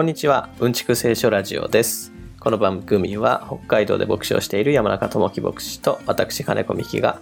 [0.00, 2.10] こんにちは、うんちく聖書ラジオです。
[2.40, 7.20] この番組は北海道で牧師をしている山中智樹牧師と私金子美希が、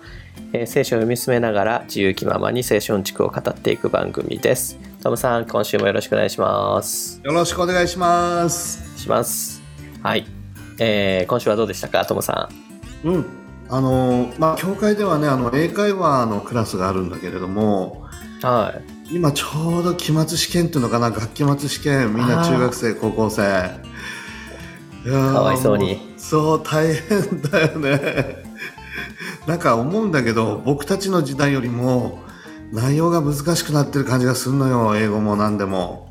[0.53, 4.79] えー聖書を読み進めながら自由気ままに聖書うんちくを語っていく番組です。
[5.03, 7.21] トムさん、今週もよろしくお願いします。
[7.25, 8.97] よろしくお願いします。
[8.97, 9.61] します。
[10.05, 10.25] はい。
[10.79, 12.49] えー今週はどうでしたか、トムさ
[13.03, 13.27] うん。
[13.71, 18.07] あのーまあ、教会ではね、あの、英会話のクラスがあるんだけれども、
[18.41, 18.47] ん。
[18.47, 18.97] はい。
[19.11, 23.43] 今ちょうど期末試験っていうのかな、学期末試験、みんな中学生、高校生。
[25.04, 28.44] かわいそうにもそう、大変だよね。
[29.46, 32.19] なんか思うんだけど、僕たちの時代よりも、
[32.70, 36.11] 内容が難しくなってる感じがするのよ、英語も何でも。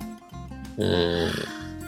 [0.77, 1.31] うーん。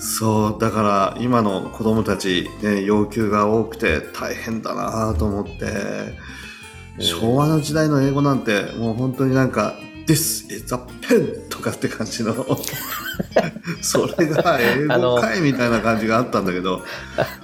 [0.01, 6.39] そうだから今の子供たち、ね、要求が多くて大変だなと思って、うん
[7.01, 9.75] 昭和の時代の英語なんてもう本当になんか
[10.09, 12.33] 「This is a pen」とかって感じの。
[13.81, 16.81] それが英語かいみたいな感じがあったんだけど。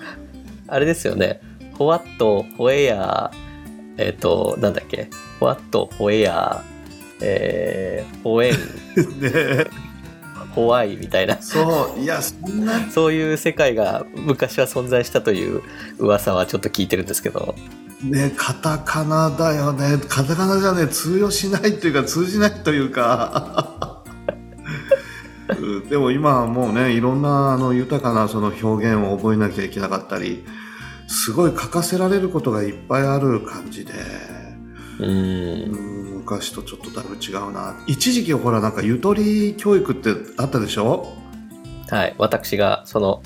[0.68, 1.42] あれですよね。
[1.74, 5.10] ホワット、ホエヤー、えっ、と、なんだっけ？
[5.40, 8.54] ホワット、ホエヤー、えー、ホエン、
[9.22, 9.68] ね。
[10.56, 12.00] ホワイみたいな、そう。
[12.00, 12.90] いやそんな。
[12.90, 15.62] そういう世界が昔は存在したという
[16.00, 17.54] 噂はちょっと聞いてるんですけど。
[18.04, 24.04] ねカタカナだよねカタカナじゃね通用しないというか通じないというか
[25.60, 30.44] うん でも今はもうねいろんなあの豊かなその表現を覚えなきゃいけなかったり
[31.08, 33.94] すごい書かせられることがいっぱいある感じで。
[34.98, 35.72] うん
[36.26, 41.14] 昔とちょっとだいぶ違うな一時期ほらなんかゆとり教育ってあったでしょ？
[41.90, 42.16] はい。
[42.18, 43.22] 私がその、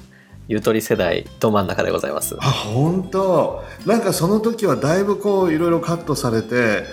[0.50, 2.36] ゆとり世代ど真ん中でございます。
[2.42, 6.86] あ本当なんかその時はだいぶこういろいろカットされて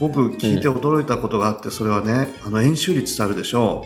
[0.00, 3.84] 僕聞いて驚いたことがあって、それはねあの円周率ってあるでしょ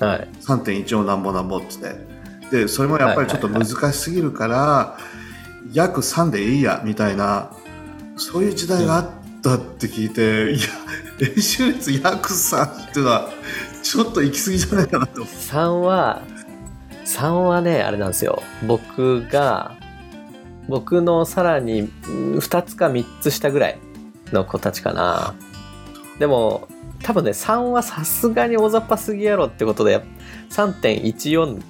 [0.00, 0.28] はい。
[0.40, 4.96] 3.14なんぼなんぼっつってでそれもやっぱりちょっと難しすぎるから、
[5.74, 7.52] 約3でいいやみたいな
[8.16, 9.10] そういう時代があっ
[9.42, 10.66] たって聞いて、いや
[11.36, 13.28] 円周率約3っていうのは
[13.82, 16.22] ちょっと行き過ぎじゃないかなと3は、
[17.08, 18.42] 3はね、あれなんですよ。
[18.66, 19.76] 僕が、
[20.68, 23.78] 僕のさらに2つか3つ下ぐらい
[24.30, 25.34] の子たちかな。
[26.18, 26.68] でも、
[27.02, 30.02] 多分ね、3はさすがに大雑把すぎやろってことで、
[30.50, 31.62] 3.14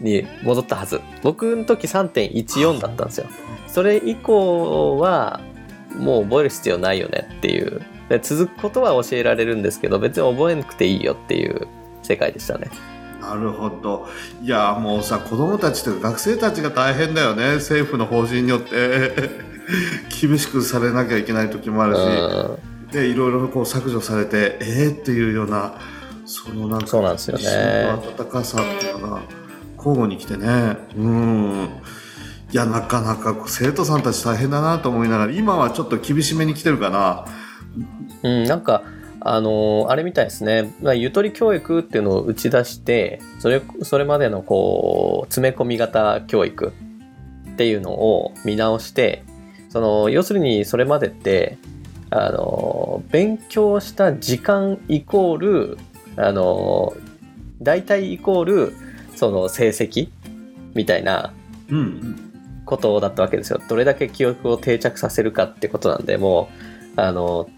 [0.00, 1.00] に戻ったはず。
[1.24, 3.26] 僕の時3.14だったんですよ。
[3.66, 5.40] それ以降は、
[5.98, 7.82] もう覚える必要ないよねっていう。
[8.08, 11.66] で続くことは教えられるんですけど、別に覚えなくていいよっていう
[12.02, 12.70] 世界でしたね。
[13.28, 14.08] なるほど。
[14.42, 17.56] いやもうさ子供たちというか学生たちが大変だよね。
[17.56, 19.48] 政府の方針によって。
[20.20, 22.90] 厳しくされなきゃいけない時もあるし、うん。
[22.90, 25.74] でいろいろこう削除されてえー、っていうような
[26.24, 27.44] そのなんかそうなんですよね。
[27.84, 29.20] の温かさっていうのが
[29.76, 30.76] 交互に来てね。
[30.96, 31.68] うん。
[32.50, 37.26] いやなかなか生徒さんたち大変だなと思いながら今はちょっと厳しめに来てるかな。
[38.22, 38.82] うん、なんか、
[39.34, 40.72] あのーあれみたいですね。
[40.80, 46.72] まあ、ゆとり教育っていうのを打ち出して、それ、それまでのこう、詰め込み型教育
[47.52, 49.22] っていうのを見直して、
[49.68, 51.58] その、要するにそれまでって、
[52.10, 55.78] あのー勉強した時間イコール、
[56.16, 57.08] あのー
[57.60, 58.72] 大体イコール、
[59.16, 60.10] その成績
[60.74, 61.32] みたいな
[61.70, 62.16] うん
[62.64, 63.60] ことだったわけですよ。
[63.68, 66.48] どれだけ記憶を定着させるかってことなんで、も
[66.96, 67.48] う、あの、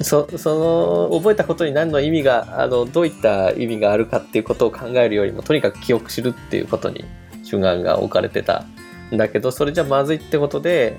[0.00, 7.04] そその覚えたことに何の意味があのどういった意味があるかっていうことを考えるよりもとにかく記憶するっていうことに
[7.44, 8.64] 主眼が置かれてた
[9.12, 10.98] んだけどそれじゃまずいってことで、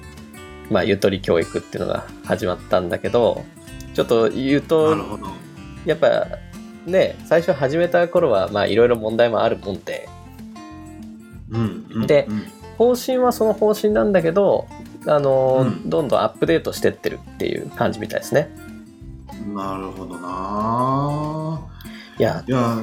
[0.69, 3.43] まあ、ゆとり教育っていうのが始まったんだけど
[3.93, 4.97] ちょっと言うなと
[5.85, 6.27] やっぱ
[6.85, 10.07] ね最初始めた頃はまあいろいろ問題もあるもんで。
[11.51, 12.43] うんうんでうん。
[12.77, 14.67] 方針はその方針なんだけど
[15.07, 15.89] あの、うん。
[15.89, 18.49] どんどんアップデートしてってるっていう感じみたいですね。
[19.55, 21.61] なるほどな。
[22.19, 22.43] いや。
[22.45, 22.81] いや。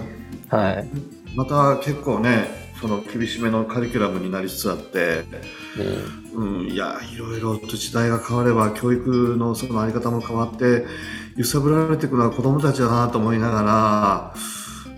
[0.49, 0.89] はい、
[1.35, 5.25] また結構ねその厳しめのカリキュラムになりつつあって、
[6.35, 6.63] うん。
[6.63, 10.87] うん、いやいろいろと時代が変われば教育のそのあり方も変わって
[11.37, 14.35] 揺さぶられていくのは子供たちだなと思いながら。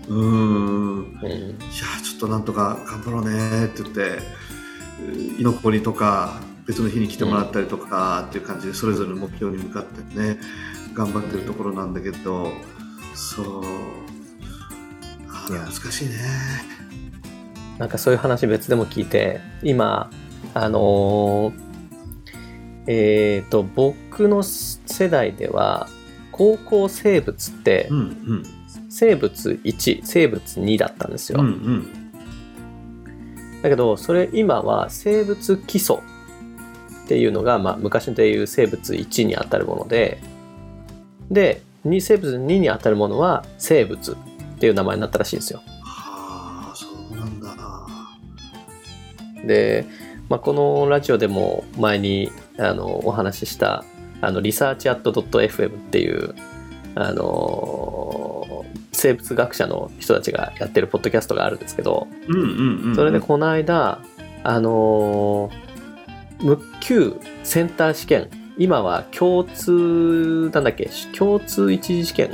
[0.07, 0.97] うん。
[0.97, 1.21] うん。
[1.21, 1.57] いや
[2.03, 4.19] ちょっとなんとか頑張ろうねって言って
[5.01, 10.37] うん居残りとか別の日に来てもらったりとかっていう感じでそれぞれの目標に向かってね
[10.95, 12.51] 頑張ってるところなんだけど
[13.13, 13.63] そう。
[15.29, 15.59] あいや。
[15.59, 16.15] 難しいね。
[17.77, 20.09] なんかそういう話別でも聞いて今
[20.53, 21.65] あのー
[22.87, 25.89] えっ、と僕の世代では
[26.31, 28.43] 高校生物ってうんうん。
[28.89, 32.11] 生物1生物2だったんですよ、うんうん。
[33.61, 40.21] だけどそれ今は生物基礎っていうのが、まあ、昔でいう生物1にあたるもので
[41.31, 44.15] で2生物2にあたるものは生物っ
[44.59, 45.61] ていう名前になったらしいんですよ。
[45.83, 47.55] はあそうなんだ
[49.45, 49.85] で、
[50.29, 53.85] まあ、このラジオでも前にあのお話しした
[54.21, 56.33] あのリサーチアット .fm っていう
[56.95, 63.99] あの生物学者の人たちがやってるポッドキャストがあるんですけどうんうんうんそれでこの間
[64.43, 65.51] あの
[66.41, 70.89] 無級センター試験今は共通なんだっけ？
[71.17, 72.31] 共通一次試験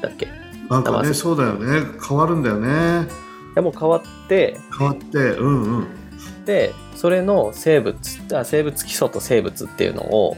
[0.00, 0.26] だっけ？
[0.26, 0.28] い
[0.70, 1.82] なんかねそうだよね。
[2.06, 3.08] 変わるんだよね。
[3.54, 4.58] やもう変わって。
[4.78, 5.86] 変わってうんうん。
[6.44, 7.98] でそれの生物
[8.34, 10.36] あ生物基礎と生物っていうのを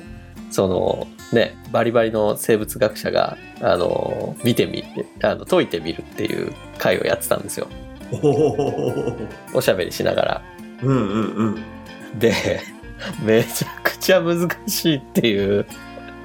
[0.51, 4.85] そのねバリバリの生物学者があの見てみ
[5.23, 7.69] あの解いてみるっていう会をやってたんですよ。
[8.11, 9.17] おお
[9.55, 10.43] おしゃべりしながら。
[10.83, 12.19] うんうんうん。
[12.19, 12.61] で
[13.23, 15.67] めちゃくちゃ難しいっていう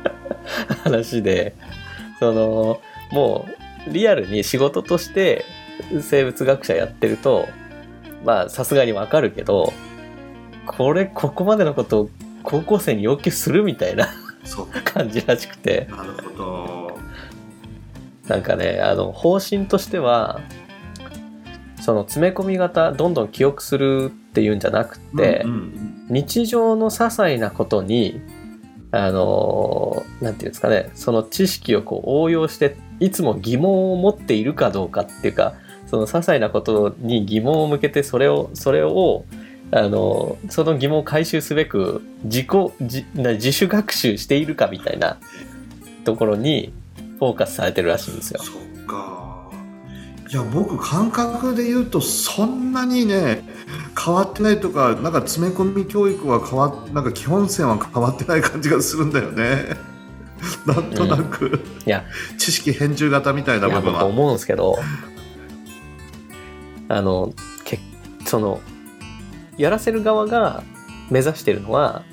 [0.84, 1.56] 話で。
[2.24, 2.82] その
[3.12, 3.46] も
[3.88, 5.44] うリアルに仕事として
[6.02, 7.50] 生物学者やってると
[8.24, 9.74] まあさすがにわかるけど
[10.66, 12.10] これここまでのことを
[12.44, 14.08] 高校生に要求するみたいな
[14.86, 15.88] 感じらしくて。
[15.90, 17.00] なるほど。
[18.28, 20.40] なんかねあの方針としては
[21.82, 28.22] その詰め込み型どんどん記憶するっていうんじゃなくて、うんうん日常の些細なことに
[28.92, 35.56] あのなんていうんですかねその知識をこう応用していつも疑問を持っているかどうかっていうか
[35.88, 39.26] その些細なことに疑問を向けてそれをそれを
[39.72, 42.48] あのその疑問を回収すべく自己
[42.80, 45.18] 自自主学習しているかみたいな
[46.04, 46.72] ところに
[47.18, 48.40] フォーカスされてるらしいんですよ。
[48.44, 49.23] そっか
[50.34, 53.44] いや僕感覚で言うとそんなにね
[53.96, 59.78] 変わってないとかなんか詰め込み教育は変わっなんか基本線は変わってない感じがするんだよね。
[60.66, 62.04] なんとなく、いや。
[62.38, 64.02] 知識編集型みたいな部分は。
[64.02, 64.78] 僕思うんですけど
[66.90, 67.32] あの
[67.64, 67.80] け
[68.26, 68.60] その
[69.58, 70.64] やらせる側が
[71.12, 72.04] 目指してるのは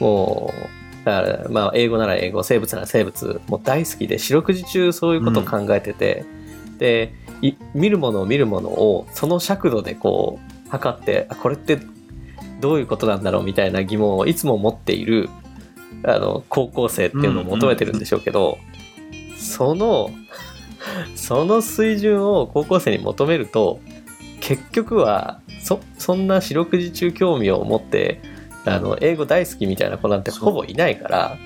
[0.00, 6.26] もうだからまあ英語なら英語生物なら生物もう大好きで四六時中そういうことを考えてて、
[6.78, 7.12] で
[7.74, 11.78] 見るものを見るものをその尺度でこう測ってあこれって
[12.60, 15.28] どういうことなんだろうみたいな疑問をいつも持っている
[16.04, 18.58] あの高校生っていうのを求めてるんでしょうけど、
[19.38, 20.10] その
[21.14, 23.80] その水準を高校生に求めると
[24.40, 28.20] 結局はそそんな四六時中興味を持って
[28.64, 31.38] あの英語大好きみたいな子なんてほぼいないから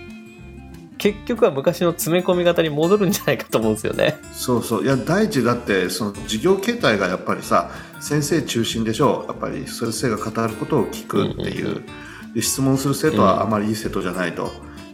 [1.00, 4.18] 結局は昔の詰め込み型に戻るんじゃないかと思うんですよね。
[4.34, 4.84] そうそう。
[4.84, 7.70] いや第一だってその授業形態がやっぱりさ
[8.00, 9.26] 先生中心でしょう。
[9.28, 11.86] やっぱり先生が語ることを聞くっていう,、うんうん
[12.34, 14.52] で質問する生徒はあまりいい生徒じゃないと、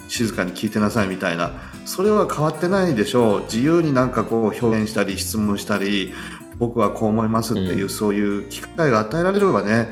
[0.09, 1.51] 静かに聞いてなさいみたいな。
[1.85, 3.43] それは変わってないでしょう。
[3.43, 6.15] 自由になんかこう表現したり質問したり
[6.59, 7.89] 僕はこう思いますっていう、うん。
[7.91, 9.89] そういう機会が与えられればね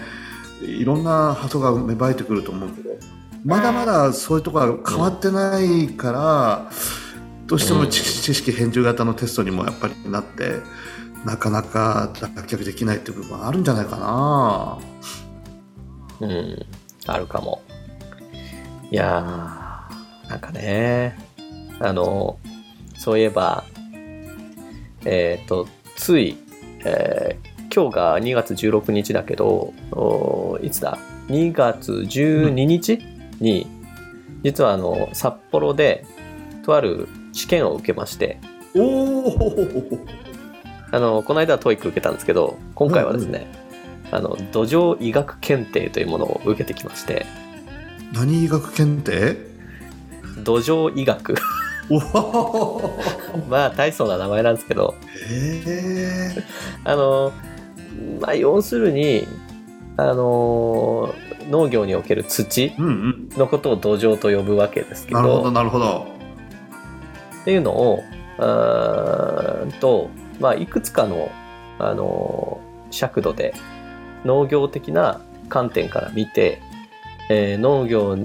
[0.63, 2.91] いろんな発想が芽生えてくると思うけど
[3.45, 6.71] まだまだそういうところが変わってないから、
[7.47, 10.61] どうしても知知識編集型のテストにもやっぱりなって
[11.27, 14.79] なかなか脱却できないっていう部分はあるんじゃないかな。
[16.21, 16.67] うん、
[17.07, 17.63] あるかも。
[18.91, 21.19] いやー、なんかね、
[21.81, 22.39] あの、
[22.97, 23.65] そういえば、
[25.05, 26.39] えっ、と、つい、
[26.85, 30.97] えー今日が2月16日だけど、おいつだ
[31.27, 33.14] ?2 月12日？
[33.45, 33.67] に、
[34.43, 36.05] 実はあの、札幌で、
[36.65, 38.41] とある試験を受けまして、
[38.75, 39.99] おお
[40.91, 43.47] あの、この間は TOEIC 受けたんですけど、今回はですね、
[44.11, 47.27] あの、土壌医学検定というものを受けてきまして、
[48.13, 49.37] 何医学検定？
[50.45, 51.35] 土壌医学。
[53.51, 54.95] まあ大層な名前なんですけど。
[55.29, 56.45] へえ
[56.85, 57.33] あの
[58.21, 59.27] まあ要するに
[59.97, 61.15] あの
[61.49, 63.29] 農業における土うんうん。
[63.39, 66.07] のことを土壌と呼ぶわけですけなるほどどなるほど。
[67.43, 68.01] っていうのを
[68.39, 70.11] あーんと、
[70.41, 71.31] まあ、いくつかの
[71.79, 72.61] あの
[72.91, 73.55] 尺度で
[74.25, 76.61] 農業的な観点から見て、
[77.29, 78.17] えー農業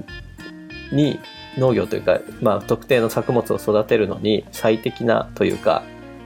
[0.92, 1.20] に
[1.58, 5.82] 農業というか、まあ、特定の作物を育てるのに最適なというか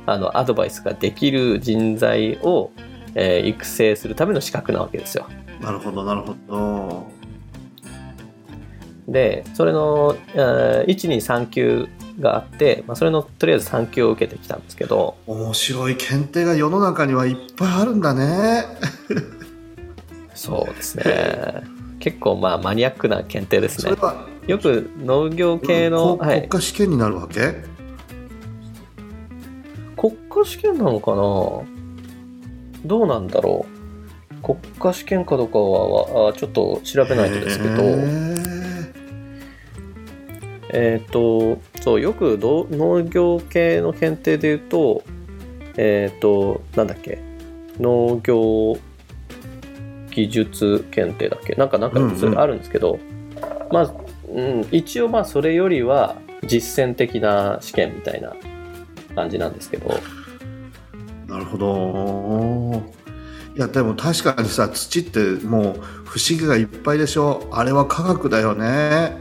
[0.06, 2.70] あのアドバイスができる人材を、
[3.14, 5.26] えー育成するための資格なわけですよ。
[5.60, 7.06] なるほどなるほど
[9.08, 11.88] でそれの、えー123級
[12.20, 18.64] があって、まあ、それのとりあえず3級を受けてきたんですけど面白い検定が世の中にはいっぱいあるんだね
[20.34, 21.62] そうですね。
[22.00, 24.02] 結構まあマニアックな検定ですねそれ。
[24.02, 27.54] はよく農業系の、うん国家試験になるわけ？
[29.96, 31.73] 国家試験なのかな？
[32.84, 33.84] どうなんだろう。
[34.42, 37.82] 国家試験かどうかはあちょっと調べないとですけど、
[40.68, 45.02] えっ、と、そう、よくど農業系の検定で言うと、
[45.76, 47.20] えっ、と、なんだっけ、
[47.80, 48.76] 農業
[50.10, 51.54] 技術検定だっけ。
[51.54, 52.16] なんか、なんかうんうん。
[52.16, 52.98] それあるんですけど、
[53.70, 53.94] まあ、
[54.28, 58.34] うん、一応まあそれよりは実践的な試験みたいな
[59.14, 59.90] 感じなんですけど、
[61.26, 62.82] なるほど。
[63.56, 67.48] いや、でも確かにさ、土ってもう不思議がいっぱいでしょ。
[67.52, 69.16] あれは科学だよね。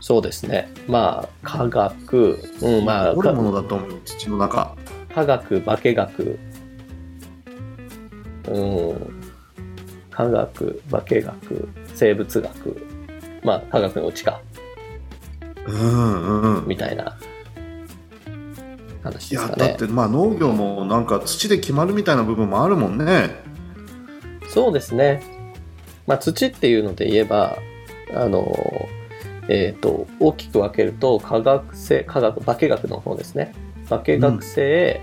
[0.00, 0.70] そうですね。
[0.86, 4.76] まあ、科学、うん、まあ、掘るもかのだと思う、土の中。
[5.14, 6.38] 科学、化学、
[8.48, 9.22] うん、
[10.10, 12.86] 科学、化学、生物学、
[13.42, 14.40] まあ、科学のうちか、
[15.66, 16.68] うんうん。
[16.68, 17.16] みたいな
[19.04, 19.86] 話いや、ですかねだって。
[19.86, 23.30] まあ農業もなんか土で決まるみたいな部分もあるもんね。
[24.48, 25.22] そうですね。
[26.06, 27.56] まあ、土っていうので言えば、
[28.14, 28.88] あの、
[29.48, 33.54] えっ、と、大きく分けると、化学性、化学、化学の方ですね。
[33.88, 35.02] 化学性、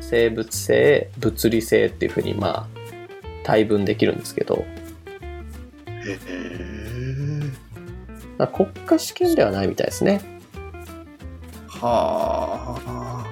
[0.00, 2.66] 生物性、物理性っていうふうに、まあ、
[3.44, 4.64] 対分できるんですけど、
[6.06, 6.66] へえ。
[8.38, 10.35] まあ、国家試験ではないみたいですね。
[11.80, 13.26] はあ。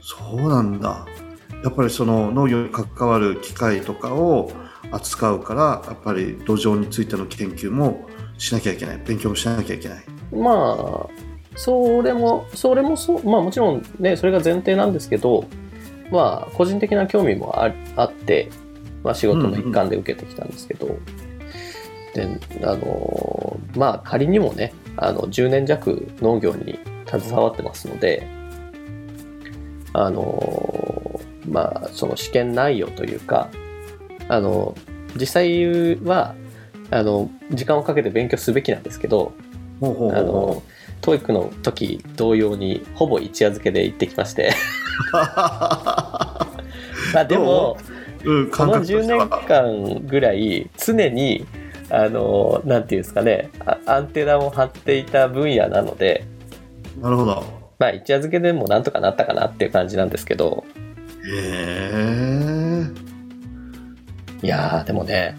[0.00, 1.06] そうなんだ。
[1.62, 4.50] やっぱりその農業に関わる機械とかを
[4.90, 8.06] 扱うから、やっぱり土壌についての研究も
[8.38, 9.02] しなきゃいけない。
[9.04, 10.04] 勉強もしなきゃいけない。
[10.32, 11.06] まあ、
[11.56, 15.46] それも、それもそう、まあもちろんね、それが前提なんですけど、
[16.10, 18.50] まあ、個人的な興味もああって、
[19.04, 20.98] まあ仕事の一環で受けてきたんですけど、
[22.14, 22.26] で、
[22.62, 28.26] あの、まあ仮にもね、あの、10年弱農業に携わってますので、
[29.92, 33.48] あの、まあ、その試験内容というか、
[34.28, 34.76] あの、
[35.16, 36.34] 実際は、
[36.90, 39.32] あの、時間をかけて勉強すべきなんですけど、
[39.82, 40.62] あの、
[41.00, 44.52] TOEIC の時同様にほぼ一夜漬けで行ってきまして。
[45.12, 46.46] ま
[47.14, 47.78] あでも、
[48.24, 48.40] う？
[48.42, 51.46] ん、この感覚と10年間ぐらい常に、
[51.90, 56.24] あの、なんていうんですかね、あアンテナを張っていた分野なので、
[57.00, 57.44] なるほど。
[57.78, 60.64] まあ一夜漬けでもなんとかなったかなっていう感じなんですけど、
[61.24, 62.86] へえ。
[64.42, 65.36] いやーでもね、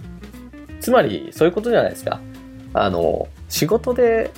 [0.80, 2.20] つまりそういうことじゃないですか。
[2.74, 4.32] あの、仕事で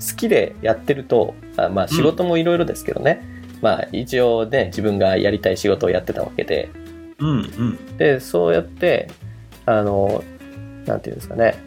[0.00, 3.22] 好きでやってると、あまあ仕事もいろいろですけどね、
[3.62, 6.70] まあ一応ね、自分がやりたい仕事をやってたわけで、
[7.18, 7.96] うんうん。
[7.98, 9.08] で、そうやって、
[9.66, 10.24] あの、
[10.86, 11.59] なんていうんですかね、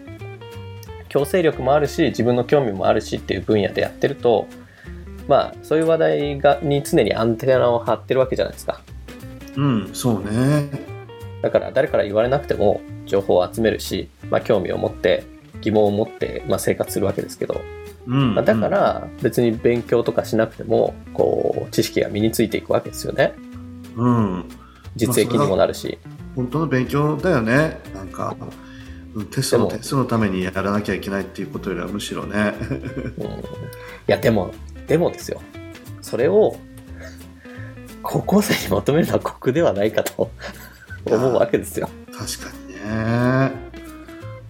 [1.14, 4.48] 強制力もあるし、自分の興味もあるしっていう分野でやってると、
[5.28, 8.82] まあそういう話題がに常にアンテナを張ってるわけじゃないですか。
[9.56, 10.72] うん、そうね。
[11.44, 15.24] だから誰から言われなくても情報を集めるし、まあ、興味を持って
[15.62, 17.62] 疑問を持って、まあ、生活するわけですけど、
[18.08, 18.34] うん。
[18.34, 23.36] まあ、だか、ら別に勉強とかしなくてもこう知識が身についていくわけですよね
[23.96, 24.50] うん。
[24.96, 26.00] 実益にもなるし、
[26.36, 27.80] 本当の勉強だよね。
[27.94, 28.63] なんか、うん
[29.32, 29.70] テストの
[30.04, 32.54] のためにやらなきゃいけないっていうことよりはむしろね。
[33.18, 33.34] うん、い
[34.08, 34.54] やでも
[34.88, 35.42] でもですよ
[36.02, 36.56] それを
[38.02, 40.32] 高校生に求めるのは酷ではないかと
[41.06, 43.52] 思うわけですよ確かにね。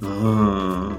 [0.02, 0.98] うん。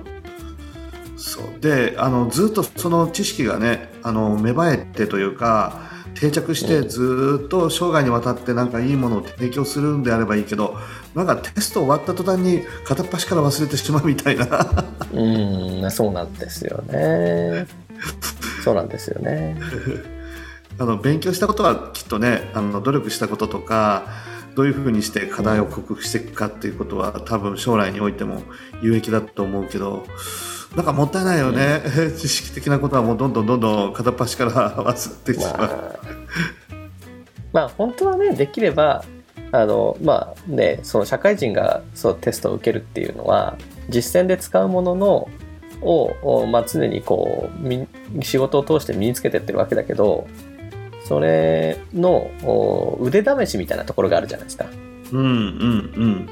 [1.16, 1.60] そう。
[1.60, 6.88] で、あの、ずっとその知識がね、あの、芽生えてというか、定着してうん。
[6.88, 10.76] ずっと生涯にわたってなんかいいものを提供するんであればいいけど、
[11.14, 14.84] なんかテスト終わった途端に片っ端から忘れてしまうみたいな。
[15.12, 17.66] うんそうなんですよね。
[18.64, 19.60] そうなんですよね。
[20.78, 24.06] あの勉強したことはきっとねあの努力したこととか
[24.56, 28.42] どういうふうにして課題を克服していくかっていうことは多分将来においても
[28.82, 30.04] 有益だと思うけど
[30.76, 31.82] なんかもったいないよね、
[32.18, 34.52] 知識的なことはもうどんどんどんどん片っ端から
[34.84, 35.58] 忘れてしまう。
[35.58, 35.98] まあ、
[37.52, 39.04] まあ本当はねできれば
[39.52, 43.56] あのまあねその社会人がそうテストを受けるっていうのは
[43.88, 45.28] 実践で使うものの
[45.80, 47.86] を、おまあ、常にこうみ
[48.22, 50.26] 仕事を通して身につけてってるわけだけど
[51.04, 54.66] それのお腕試しみたいなところがあるじゃないですか。
[55.12, 56.28] うんうん。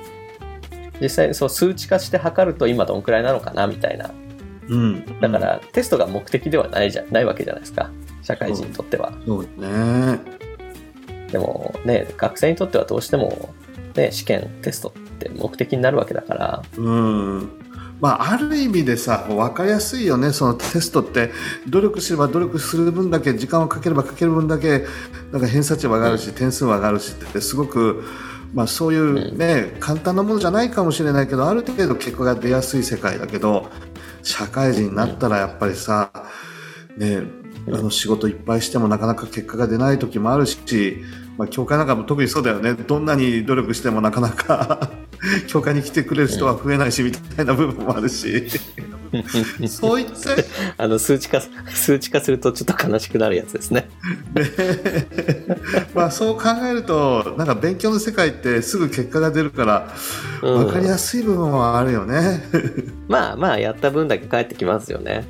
[1.01, 4.11] 実際そう数値化して測ると今どんくらいなのかなみたいな
[4.69, 4.81] うん。
[4.81, 7.91] うんだから、テストが目的ではないじゃないわけじゃないですか。
[8.23, 9.13] 社会人にとっては。
[9.27, 9.43] そう。
[9.43, 10.21] ね。
[11.31, 13.55] でもね、学生にとってはどうしても、
[13.97, 14.93] ね、試験、テストっ
[15.23, 16.63] って目的になるわけだから。
[16.77, 17.51] うん。
[18.01, 20.33] まあ、ある意味でさ分かりやすいよね。
[20.33, 21.31] そのテストって
[21.69, 24.87] 努力すれば努力する分だけ時間をかければかける分だけ
[25.31, 28.03] なんか偏差値は上がるし、点数は上がるしってすごく、
[28.55, 33.69] まあ、そういうね、簡単なものじゃないかもしれないけどある程度結果が出やすい世界だけど
[34.23, 36.11] 社会人になったらやっぱりさ、
[36.97, 37.23] ね、
[37.69, 40.99] あの仕事いっぱいしてもなかなか結果が出ない時もあるし、
[41.39, 42.75] まあ、教会なんかも特にそうだよね。
[42.75, 44.91] どんなに努力してもなかなか。
[45.47, 48.47] 教会に来てくれる人は増えないしみたいな部分もあるし
[49.69, 50.13] そういった
[50.83, 53.89] あの数値化数値化するとちょっと悲しくなるやつですね。
[55.95, 59.95] まあそう考えるとなんか勉強の世界ってすぐ結果が出るから
[60.41, 62.43] 分かりやすい部分はあるよね。
[63.09, 65.27] まあまあやった分だけ返ってきますよね。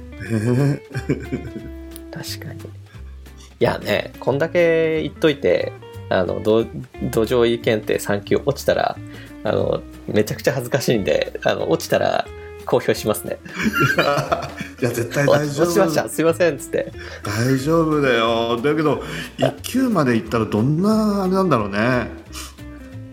[2.12, 2.60] 確かに。
[2.60, 5.72] いやねこんだけ言っといて
[6.08, 6.64] あの土
[7.02, 8.96] 壌医検定3級落ちたら
[9.44, 12.26] あのめちゃくちゃ恥ずかしいんであの落ちたら
[12.64, 13.38] 公表しますね。
[14.80, 15.66] いや絶対大丈夫。
[15.66, 16.08] 落ちました。
[16.08, 16.92] すいませんっつって。
[17.24, 18.56] 大丈夫だよ。
[18.56, 19.02] だけど
[19.38, 22.08] 1級まで行ったらどんなあれなんだろうね。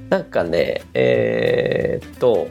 [0.09, 2.47] なんかねえー、っと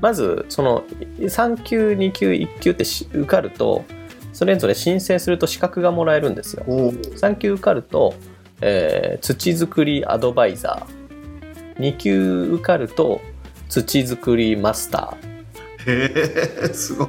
[0.00, 0.84] まずその
[1.18, 3.84] 3級2級1級って受かると
[4.32, 6.64] それぞれ申請すると資格がもらえるんですよ。
[6.66, 8.14] 3級受かると、
[8.60, 11.03] えー、土作りアドバイザー
[11.78, 13.20] 2級受かると
[13.68, 15.34] 土作りマスター。
[15.86, 17.08] へえすごい。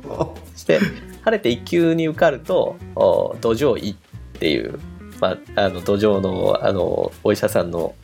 [0.53, 0.79] そして
[1.24, 2.77] 晴れて1級に受かると
[3.41, 3.95] 土壌医っ
[4.39, 4.79] ていう、
[5.19, 7.95] まあ、あの土壌のあのお医者さんの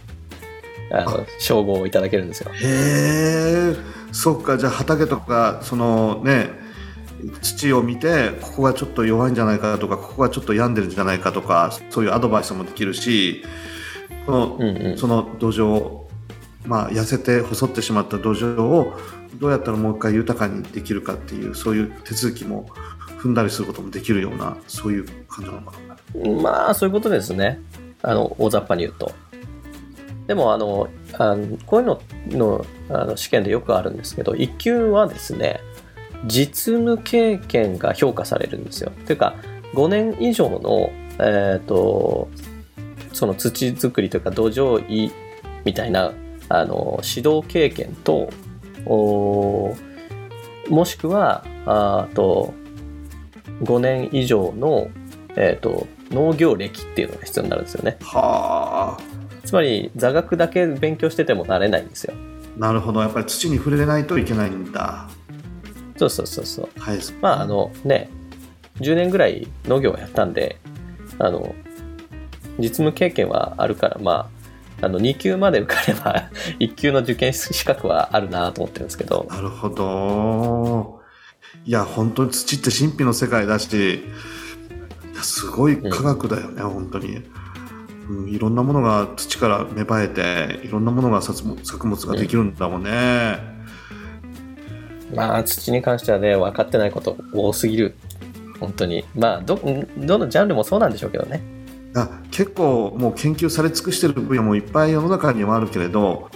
[0.91, 2.51] あの称号をいただけるんですよ。
[2.53, 3.75] へえ
[4.11, 4.57] そっか。
[4.57, 6.49] じゃあ畑とかそのね
[7.41, 13.43] 土を見てここがちょっと弱いんじゃないかとかここがちょっと病んでるんじゃないかとかそういうアドバイスもできるし
[14.25, 16.00] このうんうん、その土壌
[16.65, 18.93] まあ、痩せて細ってしまった土壌を
[19.39, 22.67] どうやったらもう一回豊かにできるかっていうそういう手続きも
[23.17, 26.41] 踏んだりすることもできるようなそういう感じなのかな。
[26.41, 27.59] まあそういうことですね。
[28.03, 29.11] あの大雑把に言うと。
[30.27, 35.59] でもあのあのこういうののあの試験でよくあるんですけど1級はですね
[36.25, 38.91] 実務経験が評価されるんですよ。
[39.05, 39.35] というか
[39.73, 42.29] 5年以上の、えーと、
[43.13, 45.11] その土作りというか土壌医
[45.63, 46.13] みたいな
[46.59, 48.31] あの指導経験と
[48.85, 49.75] も
[50.85, 52.53] しくはあと
[53.61, 54.89] 5年以上の、
[55.35, 57.97] えーと、農業歴っていうのが必要になるんですよね。
[58.01, 59.01] はあ。
[59.45, 62.13] つまり座学だけ勉強しててもなれないんですよ。
[62.57, 65.09] なるほどやっぱり土に触れないといけないんだ。
[65.97, 66.79] そうそうそうそう。
[66.79, 68.09] はい、まああのね
[68.79, 70.57] 10年ぐらい農業をやったんで
[71.19, 71.53] あの
[72.57, 74.40] 実務経験はあるからまあ
[74.81, 79.27] あの2級まで受かれば 1級の受験資格はあるなと思ってるんですけど。
[79.29, 81.01] なるほど。
[81.65, 84.03] いや本当に土って神秘の世界だし
[85.21, 87.21] すごい科学だよね、うん、本当に、
[88.09, 93.37] うん、いろんなものが土から芽生えていろんなものが作物ができるんだもんね、
[95.11, 97.95] うん、まあ土に関してはね分かってないこと多すぎる。
[98.59, 99.03] 本当に。
[99.15, 99.59] まあど
[99.97, 101.41] どのジャンルもそうなんでしょうけどね
[101.93, 106.29] あ結構もう研究され尽くしてる分野もいっぱい世の中にはあるけれど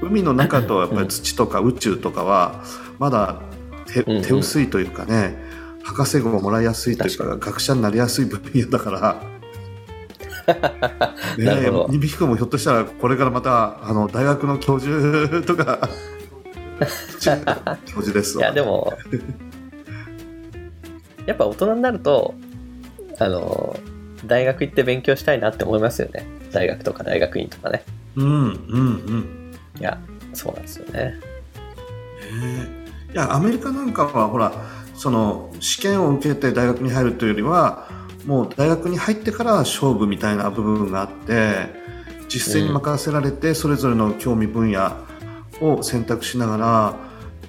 [0.00, 2.62] 海の中とやっぱり土とか宇宙とかは
[2.98, 3.40] まだ
[3.86, 5.36] 手,、手薄いというかね
[5.82, 9.22] 博士号をもらいやすいというか学者になりやすい分野だから。
[11.38, 15.88] ねえ、ニビもひょっとしたらこれからまたあの大学の教授とか。
[17.84, 18.90] 教授ですいやでも
[21.26, 22.34] やっぱ大人になると
[23.18, 23.76] あの
[24.26, 26.26] 大学行って勉強したいなって思いますよね。
[26.52, 27.82] 大学とか大学院とかね。
[28.16, 29.54] うんうんうん。
[29.78, 29.98] いや
[30.32, 31.14] そうなんですよね。
[33.12, 34.52] いやアメリカなんかはほら
[34.94, 37.88] その試験を受けて大学に入るというよりは
[38.26, 41.68] もう大学に入ってから勝負みたいな部分があって
[42.28, 44.92] 実践に任せられてそれぞれの興味分野
[45.60, 46.96] を選択しながら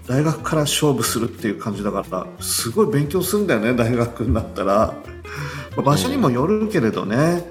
[0.08, 4.96] 大学から勝負するっていう感じだからすごい勉強するんだよね大学になったら。
[5.78, 7.44] 場所にもよるけれどね、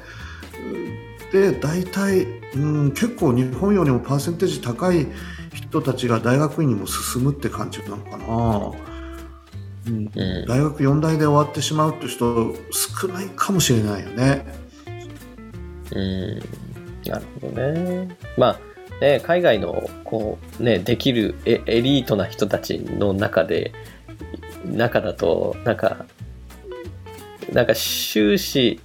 [1.33, 5.07] で大体、うん、結構日本よりもパーセンテージ高い
[5.55, 8.73] 人たちが大学院にも進むって感じなのかな、
[9.87, 14.45] うん、うん、大学4大で終わってしまうって人少ないかもしれないよね。
[15.93, 16.39] うん
[17.07, 18.17] なるほどね。
[18.37, 18.61] まあ
[19.01, 23.73] ね、海外のこう、ね、できるエエリートな人たちの中で
[24.65, 26.05] 中だとなんか
[27.53, 28.81] なんか修士、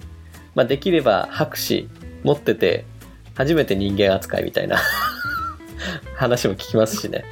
[0.55, 1.89] まあ、できれば博士
[2.23, 2.85] 持ってて、
[3.35, 4.77] 初めて人間扱いみたいな
[6.15, 7.25] 話も聞きますしね。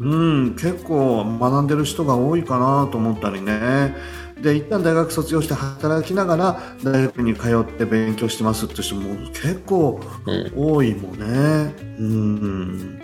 [0.00, 3.94] うん、結構学んでる人が多いかなと思ったりね。
[4.40, 10.52] で、一旦大学卒業して働きながら大学に通って勉強してますって人も結構うん。
[10.56, 11.74] 多いもんね。
[11.98, 13.02] うん。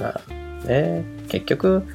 [0.00, 1.86] まあね、結局、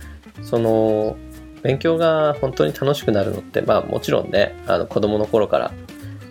[0.43, 1.17] その、
[1.63, 5.71] 勉強が本当に楽しくなるのって、まあもちろんね、あの子供の頃から、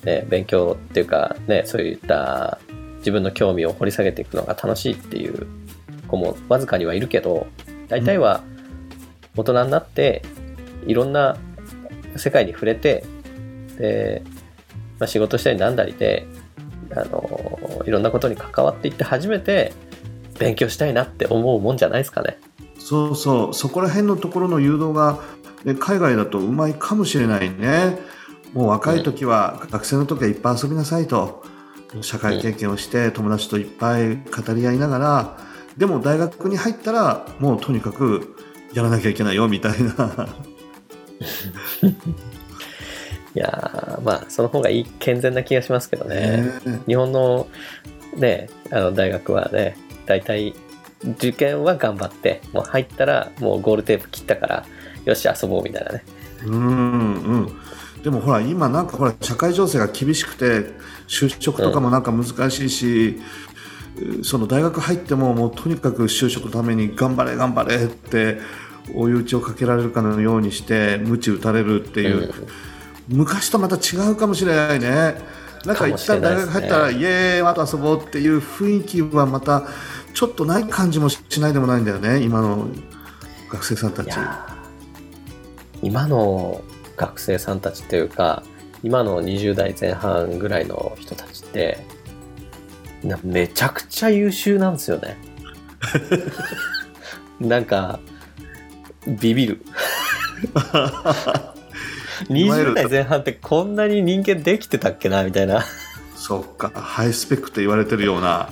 [0.04, 2.58] ね、勉強っていうか、ね、そういった
[2.98, 5.46] 自分の興味を掘り下げていくのが楽しいっていう
[6.08, 7.46] 子もわずかにはいるけど、
[7.88, 8.42] 大体は
[9.36, 10.22] 大人になって、
[10.86, 11.36] いろんな
[12.16, 13.04] 世界に触れて、
[13.78, 14.22] で、
[14.98, 16.26] まあ、仕事したりなんだりで、
[16.90, 19.72] あの、いろんなことに関わっていって初めて、
[20.38, 22.38] 勉強したいなって思うもんじゃないですかね。
[22.88, 25.18] そうそう、そこら辺のところの誘導が、
[25.64, 27.98] ね、海外だとうまいかもしれないね。
[28.54, 31.44] もう若い時は、学生の時はいっぱい遊びなさいと。
[32.00, 35.38] 社会経験をして友達といっぱい語り合いながら、
[35.76, 38.36] でも大学に入ったらもうとにかく
[38.72, 40.28] やらなきゃいけないよみたいな。
[43.34, 46.60] いやーまあその方がいい健全な気がしますけどね。
[46.64, 47.46] ね日本の
[48.16, 50.54] ねあの大学はね大体
[51.04, 54.66] 受験は頑張ってもう入ったらもうゴールテープ切ったから
[55.04, 56.04] よし遊ぼうみたいなね。
[56.44, 57.52] うんうん。
[58.02, 60.70] でもほら今なんかほら社会情勢が厳しくて
[61.08, 63.20] 就職とかもなんか難しいし、
[64.22, 68.38] その大学入ってももうとにかく就職のために頑張れ頑張れって
[68.94, 72.32] 追い打ちをかけられるかのようにして鞭打たれるっていう、
[73.08, 75.16] 昔とまた違うかもしれないね。
[75.64, 79.64] なんか一旦大学入ったら、イエーイあと遊ぼうっていう雰囲気はまた
[80.18, 82.66] ちょっとない感じもしないでもないんだよね今の
[83.48, 84.10] 学生さんたち。
[85.80, 86.60] 今の
[86.96, 88.42] 学生さんたちっていうか
[88.82, 91.86] 今の20代前半ぐらいの人たちって
[93.04, 95.16] なめちゃくちゃ優秀なんですよね
[97.38, 98.00] なんか
[99.06, 99.64] ビビる
[102.26, 105.64] 20代前半ってこんなに人間できてたっけなみたいな
[106.16, 108.50] そっかハイスペックと言われてるような。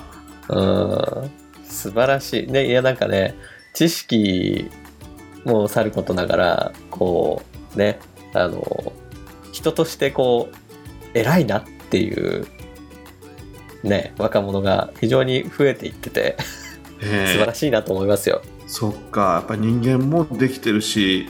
[0.49, 2.47] うん素晴らしい。
[2.47, 3.35] ねいやなんかね
[3.75, 4.71] 知識
[5.45, 7.43] もさることながらこ
[7.75, 7.99] うね
[8.33, 8.93] あの
[9.53, 12.47] 人としてこう偉いなっていう
[13.83, 16.37] ね若者が非常に増えていってて
[17.03, 17.27] え。
[17.27, 18.43] 素晴らしいなと思いますよ。
[18.67, 19.35] そっか。
[19.35, 21.29] やっぱ人間もできてるし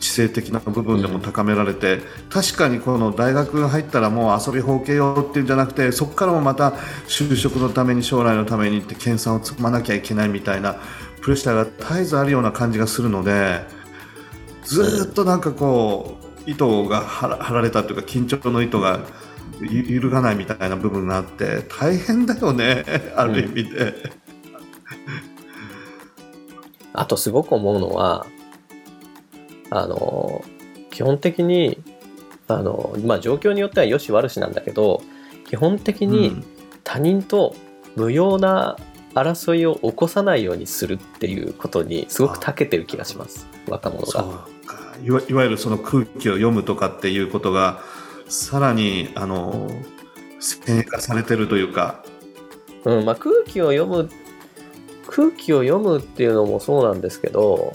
[0.00, 6.70] 知性的な部分でも高められて、確かにこの大学入ったらもう遊びほうけようっていうんじゃなくてそこからもまた
[7.08, 10.76] 就職のために将来のためにって研鑽を積まなきゃいけないみたいな
[11.22, 13.60] プレッシャーが絶えずあるような感じがするので
[14.64, 19.00] ずーっとなんかこう糸が張られたというか緊張の糸が
[19.60, 22.84] ゆ揺るがないみたいな部分があって大変だよね
[23.16, 24.26] ある意味で。
[26.92, 28.26] あとすごく思うのは
[29.70, 30.44] あの
[30.90, 31.78] 基本的に
[32.48, 35.02] あの、まあ、状況によってはよし悪しなんだけど
[35.48, 36.56] 基本的に、うん。
[36.86, 37.54] 他人と
[37.96, 38.76] 無用な
[39.14, 43.46] 争いを起こさないようにするっていうことにすごく長けてる気がします。
[43.66, 44.24] 若者そが。
[44.24, 44.96] うか。
[45.02, 47.82] いわいわゆるその空気を読むとかっていうことが
[48.28, 49.68] さらにあの
[50.38, 52.04] 先鋭化されてるというか、
[52.84, 54.08] うんまあ、空気を読む
[55.08, 57.74] 空気を読むっていうのもそうなんですけど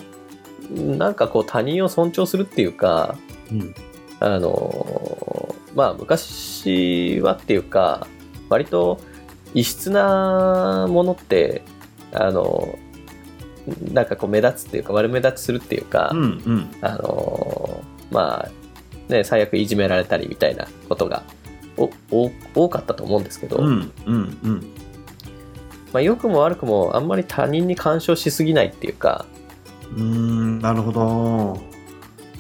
[0.70, 3.18] なんかこう他人を尊重するっていうか
[3.52, 3.74] うん。
[4.20, 8.08] あのまあ昔はっていうか
[8.50, 9.00] 割と
[9.56, 11.64] 異質なものって
[12.14, 12.78] あの
[13.92, 16.72] なんかこう目立つっていうか悪目立ちするっていうか、うんうん。
[16.82, 21.24] あのまあね最悪いじめられたりみたいなことが
[21.78, 24.74] おお多かったと思うんですけど、うんうんうん。
[25.94, 29.26] まあ、良くも悪くもあんまり他人に干渉しすぎないっていうか
[29.96, 31.62] うーんなるほど。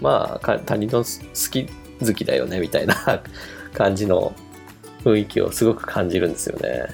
[0.02, 1.68] まあか他人の好き
[2.06, 2.96] 好きだよねみたいな
[3.74, 4.34] 感じの
[5.04, 6.88] 雰囲気をすごく感じるんですよね。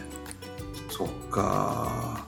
[0.89, 2.25] そっか。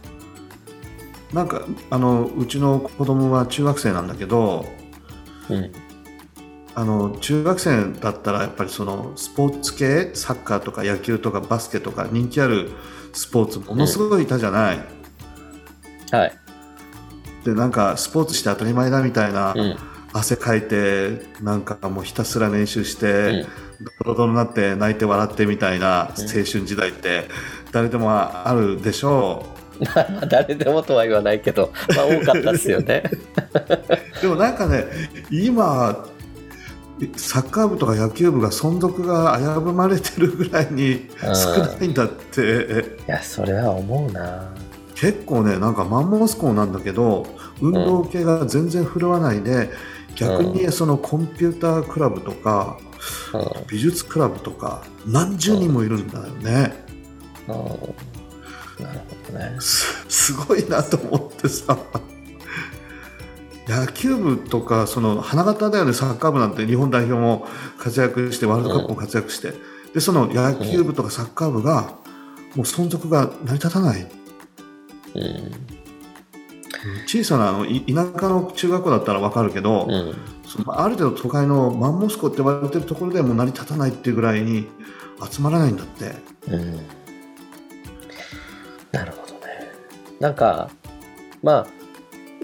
[1.34, 4.66] なんかあのうちの子供は中学生なんだけど
[5.50, 5.72] うん。
[6.76, 12.72] あの中学生だったらやっぱりそのスポーツ系サッカーとか野球とかバスケとか人気ある
[13.12, 14.80] スポーツものすごいいたじゃない、
[16.12, 16.49] はい。
[17.44, 19.78] でなんかスポーツして当たり前だみたいな、うん。
[20.12, 23.48] 汗かいてなんかもうひたすら練習しうてん、
[24.06, 26.26] ドロドロになって泣いて笑ってみたいなうん。
[26.26, 27.28] 青春時代って
[27.72, 29.46] 誰でもあるでしょ
[29.80, 33.04] まあ 誰でもとは言わないけど、まあ多かったですよね。
[34.18, 34.86] う でもなんかね
[35.32, 36.06] 今
[37.16, 42.42] サッカー部とか野球部が存続が危ぶまれてるぐらいに少ないんだって。
[43.08, 44.52] いや、それは思うな。
[45.00, 47.26] 結構ねなんかマンモス校なんだけど
[47.62, 49.70] 運動系が全然振るわないで、
[50.16, 52.78] 逆にそのコンピュータークラブとか、
[53.34, 53.68] うん。
[53.68, 56.86] 美術クラブとか何十人もいるんだよね、
[57.48, 57.56] うん。
[58.84, 59.56] なるほどね。
[59.60, 61.78] すすごいなと思ってさ。
[63.68, 66.66] 野球部とかその花形だよねサッカー部なんて。
[66.66, 69.54] 日本代表も活躍してワールドカップも活躍して、
[69.94, 71.94] でその野球部とかサッカー部が
[72.56, 74.08] もう存続が成り立たない
[75.16, 75.52] うん。
[77.06, 80.16] 小さなあのい田舎の中学校だったら分かるけど、うん。
[80.46, 84.68] そのある程度都会のマンモスコって呼ばれてるところでもう成り立たないっていうぐらいに
[85.30, 86.14] 集まらないんだって。
[86.48, 86.76] うん。
[88.92, 89.72] なるほどね。
[90.20, 90.70] なんか、
[91.44, 91.68] まあ、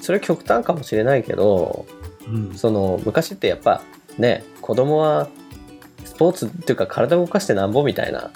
[0.01, 1.85] それ極端かもしれないけど、
[2.27, 3.81] うんその昔ってやっぱ
[4.17, 5.27] ね子供は
[6.03, 8.31] スポーツっていうか体を動かしてなんぼみたいな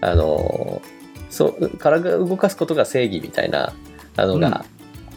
[0.00, 0.82] あの
[1.34, 3.72] そう体を動かすことが正義みたいな
[4.16, 4.40] あのうん。
[4.40, 4.64] が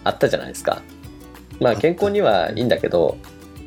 [0.04, 0.82] あったじゃないですか、
[1.60, 3.18] まあ健康にはいいんだけど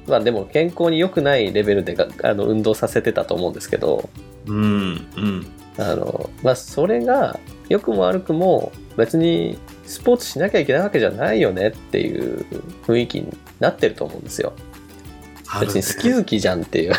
[0.07, 4.09] まあでも健康に良くないレベルでがあの運動させてたと思うんですけど
[4.47, 5.47] うんうん。
[5.79, 12.45] あのまあそれが良くも悪くも別にスポーツしなきゃいけないわけじゃないよねっていう
[12.87, 14.53] 雰囲気になってると思うんですよ。
[15.61, 16.95] 別に好き好きじゃんっていう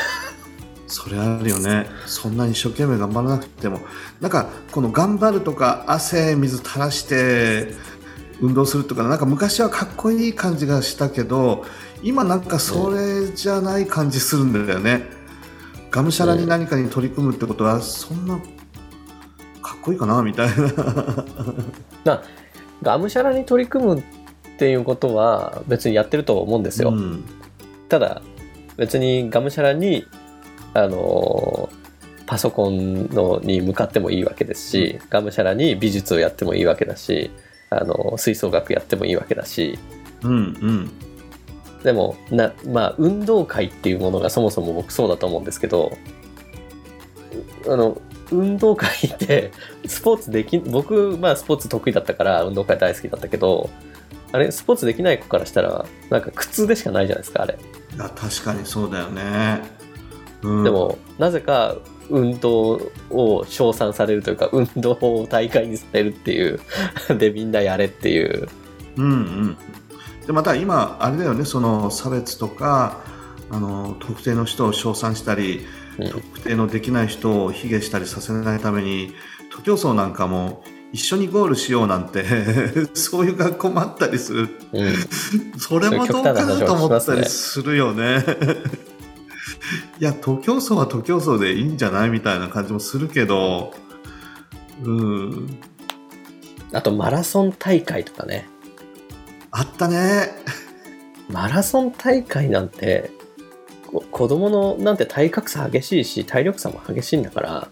[0.91, 1.87] それあるよね。
[2.05, 3.79] そんなに一生懸命頑張らなくても。
[4.19, 7.73] なんかこの頑張るとか汗水垂らして
[8.41, 11.63] 運動するとかなんか昔はかっこいい感じがしたけど
[12.03, 15.05] 今なんかそれじゃない感じするんだよね、
[15.91, 18.37] がむしゃらに何かに取り組むってことはそんな
[19.61, 20.49] かっこいいかなみたい
[22.03, 22.23] な
[22.81, 24.03] がむしゃらに取り組むっ
[24.57, 27.23] ていうことは別にやってると思うんですよ、うん。
[27.87, 28.21] ただ
[28.77, 30.07] 別にがむしゃらに
[30.73, 31.69] あの
[32.25, 37.31] パソコンのに向かってもいいわけですし、がむしゃらに美術をやってもいいわけだし
[37.69, 39.77] あの吹奏楽やってもいいわけだし。
[40.23, 40.91] うんうん。
[41.83, 45.97] でもなまあ運動会っていうものがそもそも僕そうだと思うんですけど
[47.67, 47.99] あの
[48.31, 49.51] 運動会って
[49.87, 53.69] スポーツでき僕まあスポーツ得意だったから運動会大好きだったけど
[54.31, 57.57] あれスポーツできない子からしたらなんか苦痛でしかないじゃないですかあれ。
[57.97, 59.61] 確かにそうだよね、
[60.43, 61.75] うん、でもなぜか
[62.09, 66.59] 運動を称賛されるというか運動を大会にされるっていう
[67.17, 68.47] でみんなやれっていう。
[68.97, 69.57] うんうん、
[70.27, 72.99] でまた今、あれだよねその差別とか
[73.49, 75.65] あの特定の人を称賛したり、
[75.99, 76.09] うん。
[76.09, 79.13] 特定のできない人を卑下したりさせないために
[79.51, 82.23] 徒競走なんかも一緒にゴールしようなんて
[82.93, 84.49] そういう学校もあったりする。
[84.73, 84.95] うん。
[85.57, 88.25] それもどうかなと思ったりするよね。
[89.99, 93.73] いや徒競走は徒競走でいいんじゃないみたいな感じもするけど、
[94.83, 95.59] うん、
[96.73, 98.47] あとマラソン大会とかね。
[99.51, 100.29] あったね。
[101.29, 103.11] マラソン大会なんて
[103.87, 107.67] こ子供のなんて体格差激しいし体力差も激しいんだから。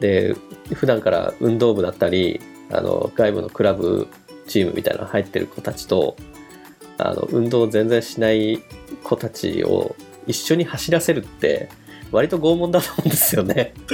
[0.00, 0.36] で
[0.74, 2.40] 普段から運動部だったり
[2.70, 4.08] あの外部のクラブ
[4.46, 6.16] チームみたいなの入ってる子たちと
[6.98, 8.62] あの運動を全然しない
[9.02, 11.68] 子たちを一緒に走らせるって
[12.10, 13.74] 割と拷問だと思うんですよね。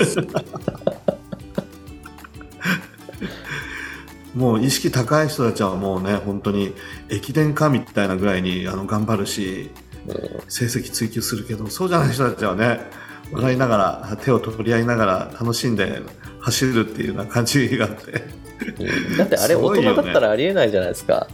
[4.35, 6.73] もう意識高い人たちはもうね本当に
[7.11, 9.71] 駅伝かみたいなぐらいにあの頑張るし
[10.07, 10.15] うん
[10.49, 12.81] 成績追求するけどそうじゃない人たちはね
[13.31, 13.77] 笑いなが
[14.11, 16.01] ら手を取り合いながら楽しんで
[16.41, 18.25] 走るっていうような感じがあって
[18.79, 21.29] うんだってあれ大人だったらありえないじゃないですか。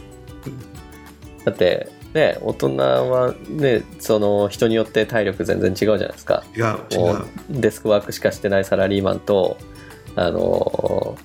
[1.45, 6.43] だってね大人はねその人によって体力全然違うじゃないですか。
[6.55, 9.57] 違うデスクワークしかしてないサラリーマンと
[10.15, 11.17] あの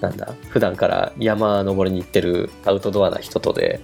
[0.00, 3.80] なんだ普段から山登りに行ってるアウトドアな人とで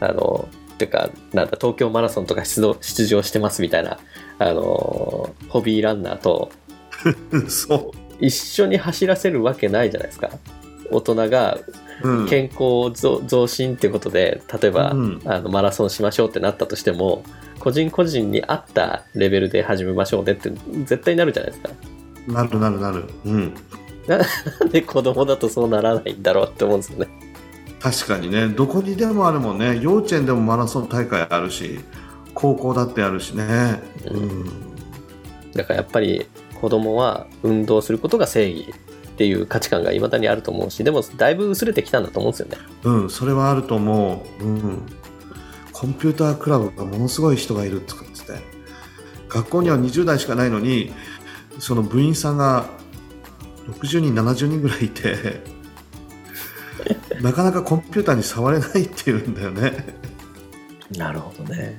[0.00, 3.98] あのていうかなんだ東京マラソンとか出場してますみたいな
[4.38, 6.50] あのホビーランナーと
[7.48, 10.30] そ一緒に走らせるわけないじゃないですか。
[10.90, 11.58] 大人が
[12.28, 15.22] 健康増増進っていうことで例えば、うん。
[15.24, 17.24] あのマラソンしましょうってなったとしても
[17.58, 20.50] 個人個人に合ったレベルで始めましょうねって
[20.84, 21.70] 絶対なるじゃないですか。
[22.28, 23.04] なるなるなる。
[23.24, 23.54] うん。
[24.06, 27.08] なんで子供だとそうならないんだろうって思うんですよね。
[27.80, 28.48] 確かにね。
[28.48, 29.78] どこにでもあるもんね。
[29.80, 31.80] 幼稚園でもマラソン大会あるし
[32.34, 33.80] 高校だってあるしね。
[34.10, 34.44] うん。
[35.52, 36.26] だからやっぱり
[36.60, 38.74] 子供は運動することが正義
[39.16, 42.58] っていう価値観がいまだにあると思うしでもだいぶ薄れてきたんだと思うんですよね。
[42.84, 44.44] うん、それはあると思う。
[44.44, 44.82] うん。
[45.72, 48.32] コンピュータークラブがものすごい人がいるって言ってて、
[49.30, 50.92] 学校には20代しかないのに、
[51.58, 52.68] その部員さんが
[53.68, 55.40] 60人、70人ぐらいいて、
[57.22, 59.96] なかなかコンピューターに触れないっていうんだよね。
[60.94, 61.78] なるほどね。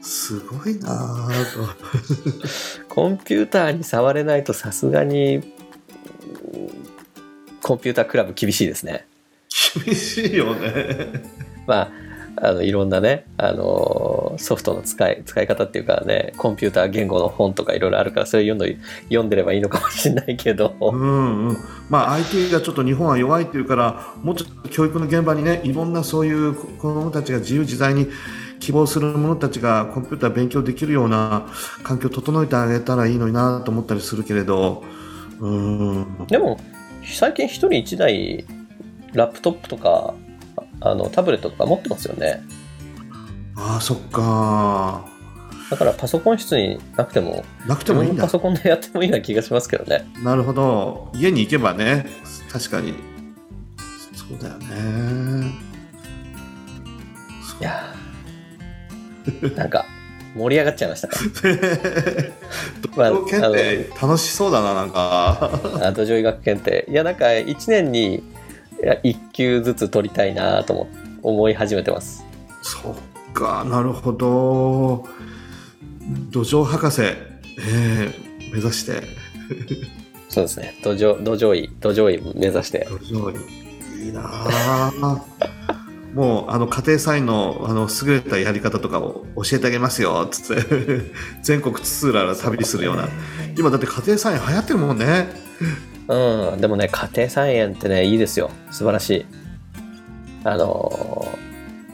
[0.00, 2.88] すごいなぁと。
[2.88, 5.57] コンピューターに触れないとさすがに、うん
[7.62, 9.06] コンピュータークラブ厳しいですね。
[9.84, 10.70] 厳しいよね。
[11.66, 11.90] まあ、
[12.40, 21.56] あのいろんなね、あのソフトの使い使い方っていうかねコンピューター言語の本とかいろいろあるからそれ読んで読んでればいいのかもしれないけど、うんうん。
[21.88, 28.08] まあ IT がちょっと日本は弱いっていうから、もうちょっと教育の現場にね、いろんなそういう子供たちが自由自在に
[28.60, 31.46] 希望する者たちがコンピューター勉強できるような
[31.82, 34.84] 環境を整えてあげたらいいのになと思ったりするけれど、
[35.40, 36.26] うん。
[36.26, 36.58] でも
[37.04, 38.44] 最近一人一台
[39.12, 40.14] ラップトップとか
[40.80, 42.42] あのタブレットとか持ってますよね
[43.56, 45.04] ああ、そっか。
[45.70, 48.28] だからパソコン室になくてもなくてもいいんだパ。
[48.30, 51.10] ソコンでやってもいいような気がしますけどねなるほど。
[51.14, 52.06] 家に行けばね、
[52.50, 52.94] 確かに。
[54.14, 55.50] そうだよね。
[57.60, 59.84] いやーなんか
[60.38, 62.32] 盛り上がっちゃいましたね
[62.96, 65.50] まあ検定楽しそうだな、なんか。
[65.82, 66.86] あ土壌医学検定。
[66.88, 68.22] いやなんか1年にい
[68.82, 70.88] や1級ずつ取りたいなと思
[71.22, 72.24] 思い始めてます。
[72.62, 75.04] そっか、なるほど。
[76.30, 79.02] 土壌博士、えー、目指して、
[80.30, 80.74] そうですね。
[80.82, 82.86] 土壌土壌医土壌医目指して。
[82.88, 84.06] 土壌に。
[84.06, 84.92] いいなあ
[86.18, 90.62] もう、あの、家庭菜園の、あの、優れたやり方とかを教えてあげますよ、つって。
[91.44, 93.08] 全国津々浦々旅するような。
[93.56, 95.28] 今だって家庭菜園流行ってるもんね。
[96.08, 98.50] うん、でもね、家庭菜園ってね、いいですよ。
[98.72, 99.26] 素晴らしい。
[100.42, 101.28] あの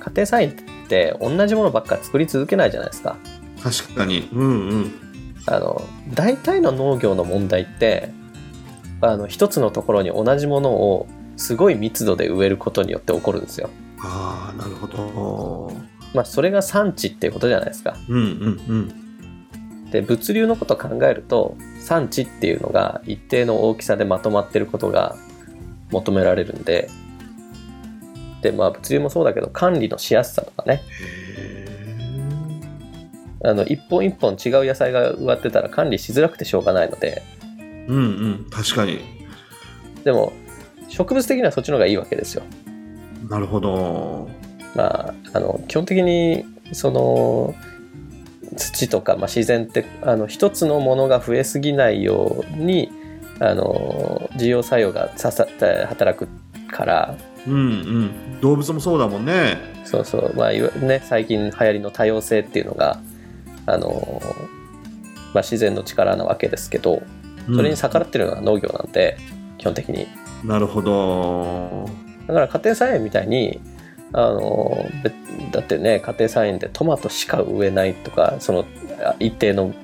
[0.01, 0.55] ー、家庭菜園っ
[0.89, 3.19] て同じものばっか作り続けないじゃないですか。
[3.63, 4.31] 確かに。
[4.33, 4.93] うんうん。
[5.45, 5.83] あの、
[6.15, 8.09] 大体の農業の問題って、
[9.03, 13.69] あの、一つのところに同じものをすごい密度で植えることによって起こるんですよ。
[14.01, 15.73] ああ、なるほど。
[16.15, 17.97] まあ、それが産地っていうことじゃないですか。
[18.09, 18.75] うんうんう
[19.87, 19.91] ん。
[19.91, 25.17] で、物流のことを考えると、産地っていうのが一定の大きさでまとまってることが
[25.91, 26.89] 求められるんで、
[28.43, 31.75] で、まあ、物流もそうだけど、管理のしやすさとかね、へ
[33.45, 38.01] あの、一本一本違う野菜が植わってたら管理しづらくてしょうがないので、ーうんう
[38.47, 38.47] ん。
[38.51, 39.01] 確かに。
[40.03, 40.33] でも、
[40.89, 42.43] 植物的にはそっちの方がいいわけですよ。
[43.29, 44.29] なるほど。
[44.75, 47.55] まあ、あの、基本的に、その、
[48.57, 52.91] 土とか、まあ、自然って、あの、一つのものが増えすぎないように、
[53.41, 55.47] あの、需要作用がささ
[55.89, 56.29] 働く
[56.71, 58.41] から、うんうん。
[58.41, 59.59] 動物もそうだもんね。
[59.85, 63.01] そうそう、まあ、ね、最近流行りの多様性っていうのが、
[63.67, 64.23] あの、
[65.35, 67.03] まあ、自然の力なわけですけど、
[67.47, 69.17] それに逆らってるのが農業なんで、
[69.59, 70.05] 基本的に。
[70.05, 71.89] うんなるほど。
[72.27, 73.61] だから家庭菜園みたいに、
[74.13, 75.13] あの、べ
[75.51, 78.65] だってね、家庭菜園でトマトしか植えないとか、その
[79.05, 79.75] あ一定の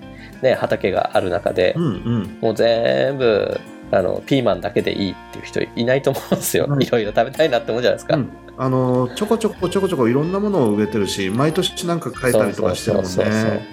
[0.43, 2.39] ね、畑がある中でう、んうん。
[2.41, 6.67] もう全部、あの、ピーマンだけでいいっていう人いないと思うんですよ。
[6.69, 8.17] うんいろいろ食べたいなって思うじゃないですか。
[8.17, 8.31] うん
[8.63, 13.67] あのちょこちょこちょこちょこいろんなものを植えてるし毎年なんか変えたりとかしてるもんね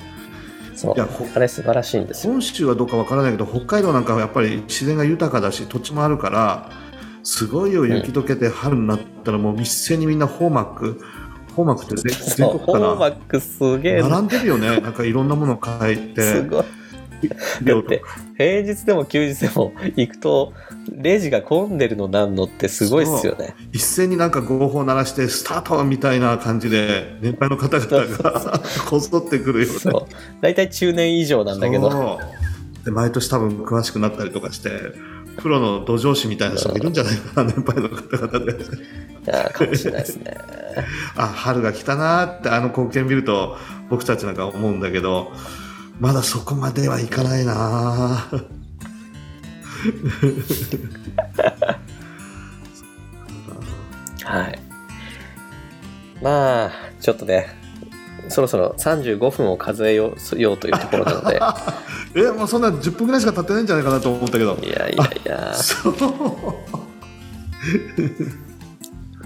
[0.74, 2.32] そういやほあれ素晴らしいんですよ。
[2.32, 6.72] 本州はどうかわからないけど北海道なんかはやっぱり自然が豊かだし土地もあるから
[7.30, 11.02] すごいよ雪解けて春になったらもう一斉にみんなホーマック。
[11.58, 12.94] ホーマックって全国かな？
[12.94, 14.02] ーマックすげえ。
[14.02, 14.80] な並んでるよね。
[14.80, 16.64] なんかいろんなものを変えすてごい。
[17.64, 18.02] だって
[18.38, 20.54] 平日でも休日でも行くと
[20.90, 23.56] レジが混んでるのなんのってすごいっすよね。
[23.74, 29.80] 一斉になんか合法鳴らしてスタートみたいな感じで年配の方々がこぞってくるよね。
[29.80, 30.14] そう。
[30.40, 32.20] 大体中年以上なんだけど。
[32.86, 34.70] で毎年多分詳しくなったりとかして
[35.38, 38.56] プロの土壌師みたいな人もいるんじゃないかな年配の方々でい
[39.26, 40.36] やかもしれないですね。
[41.16, 43.56] あ春が来たなーってあの光景見ると
[43.90, 45.32] 僕たちなんか思うんだけど
[46.00, 48.46] まだそこまではいかないなー
[54.24, 54.60] はい。
[56.22, 57.48] まあ、ちょっとね、
[58.30, 61.40] そろそろ35分を数えようようというところなので、
[62.16, 64.58] えもうそんな10分ぐらいしか経ってないんじゃないかなと思ったけど。
[64.62, 65.94] いやいやいや、 そう。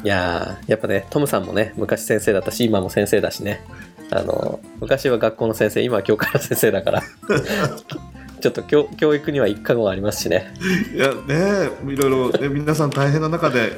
[0.04, 3.64] いやーやっぱね、トムさんもね、昔先生だったし、今も先生だしね、
[4.10, 7.02] あの、昔は学校の先生、今は教会の先生だから、
[8.42, 10.54] ちょっと教教育には一過後がありますしね。
[10.96, 13.74] いやねいろいろ、ね、皆さん大変な中で、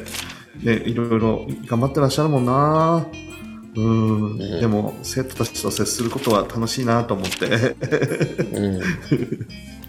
[0.61, 3.05] ね、いろいろ頑張ってらっしゃるもんな
[3.75, 7.75] うん、んでも生徒たちと接することは楽しいなと思って
[8.53, 8.81] うん。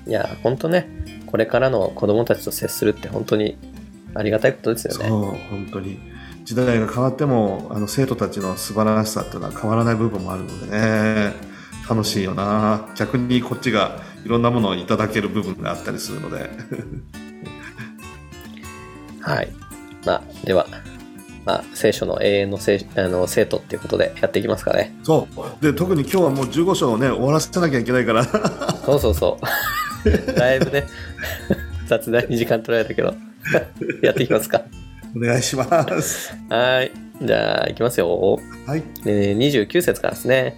[0.07, 0.89] いや、本当ね、
[1.27, 3.59] これからの子供たちと接するって本当に
[4.15, 5.09] ありがたいことですよね。
[5.09, 5.21] そう、
[5.51, 5.99] 本当に。
[6.45, 11.33] 時代が変わっても、あの、生徒たちの素晴らしさっていうのは変わらない部分もあるのでね、
[11.89, 12.89] 楽しいよな。
[12.97, 16.51] 逆にこっちがいろんなものをいただける部分があったりするので。
[19.21, 19.53] はい。
[20.05, 20.67] まあ、では、
[21.45, 24.95] まあ、聖書の永遠の聖あの生徒っていうことでやっていきますかね。
[25.03, 25.29] そ
[25.61, 25.63] う。
[25.63, 28.25] で、特に今日はもう15章をね、終わらせなきゃいけないから。
[28.25, 30.05] そうそうそう。
[30.33, 30.85] だいぶね、
[31.87, 33.15] 雑談に時間取られたけど、
[34.03, 34.63] やっていきますか。
[35.17, 35.65] お願いしま
[36.01, 36.35] す。
[36.49, 36.91] はい。
[37.23, 38.39] じゃあ、いきますよ。
[38.67, 38.83] はい。
[39.05, 40.57] で29節からですね。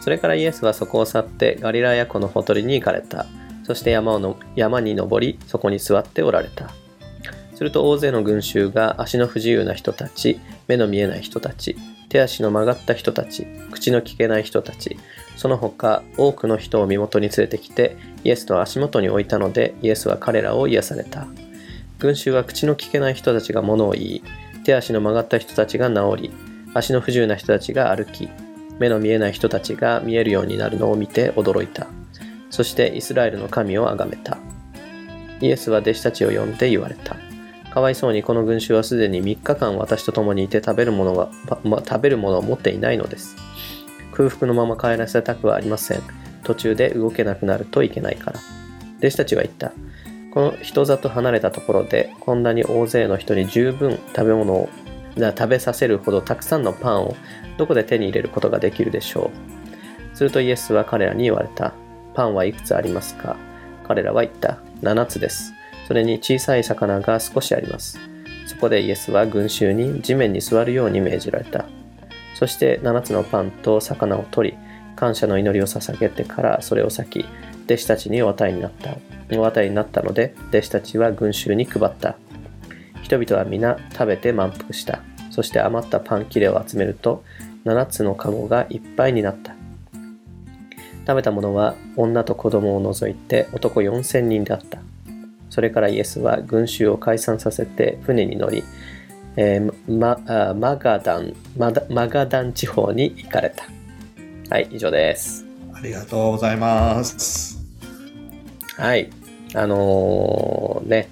[0.00, 3.26] それからイエスはそこを去ってガリラヤ湖のほとりに行かれた。
[3.64, 6.70] そして山をの山に登り、そこに座っておられた。
[7.62, 11.76] すると大勢の群衆が足の不自由な人たち、目の見えない人たち、
[12.08, 14.98] 手足の曲がった人たち、口の聞けない人たち、
[15.36, 21.28] その他多くの人を身元に連れてきて、イエスの足元に置いたので、イエスは彼らを癒された。
[22.00, 24.24] 群衆は口の聞けない人たちが物を言い、
[24.64, 26.30] 手足の曲がった人たちが治り、
[26.74, 28.28] 足の不自由な人たちが歩き、
[28.80, 31.86] 目の見えない人たちが見えるようになるのを見て驚いた。
[32.50, 34.36] そしてイスラエルの神を崇めた。
[35.40, 37.14] イエスは弟子たちを呼んで言われた。
[37.72, 41.30] かわいそうにこの群衆はすでに3日間私と共にいて食べるものが、
[41.64, 43.36] ま、食べるものを持っていないのです。
[44.12, 46.02] 空腹のまま帰らせたくはありません。
[46.44, 48.40] 途中で動けなくなるといけないから。
[48.98, 49.72] 弟子たちは言った。
[50.32, 54.68] この人里離れたところでこんなに大勢の人に十分食べ物を
[55.16, 57.16] 食べさせるほどたくさんのパンを
[57.58, 59.30] どこで手に入れることができるでしょ
[60.14, 61.74] うするとイエスは彼らに言われた
[62.14, 63.36] パンはいくつありますか？
[63.86, 65.52] 彼らは言った7つです
[65.86, 67.98] それに小さい魚が少しあります。
[68.46, 71.66] そこでイエスは群衆に地面に座るように命じられた。
[72.34, 74.58] そして7つのパンと魚を取り
[74.96, 77.24] 感謝の祈りを捧げてからそれを裂き
[77.64, 78.96] 弟子たちにお与えになった。
[79.36, 82.16] お与えになったので弟子たちは群衆に配った。
[83.02, 85.02] 人々は皆食べて満腹した。
[85.30, 87.24] そして余ったパン切れを集めると
[87.64, 89.54] 7つの籠がいっぱいになった。
[91.06, 94.81] 食べた者は女と子供を除いて男4000人であった。
[95.52, 98.64] それからイエスは群衆を解散させて船に乗り、
[99.36, 103.66] えーマあマガダンマダマガダン地方に行かれた
[104.48, 105.44] はい以上です
[105.74, 107.58] ありがとうございます。
[108.76, 109.10] はい。
[109.54, 111.08] あのーね、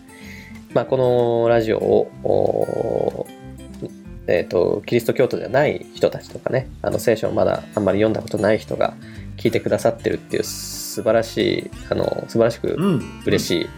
[0.72, 3.26] まあ、このラジオを、
[4.26, 8.94] えっ、と、キリスト教徒じゃない人たちとかね、あの聖書をまだあんまり読んだことない人が
[9.36, 13.22] 聞いてくださってるっていう素晴らしい、あの、素晴らしくうん。
[13.26, 13.68] 嬉しい、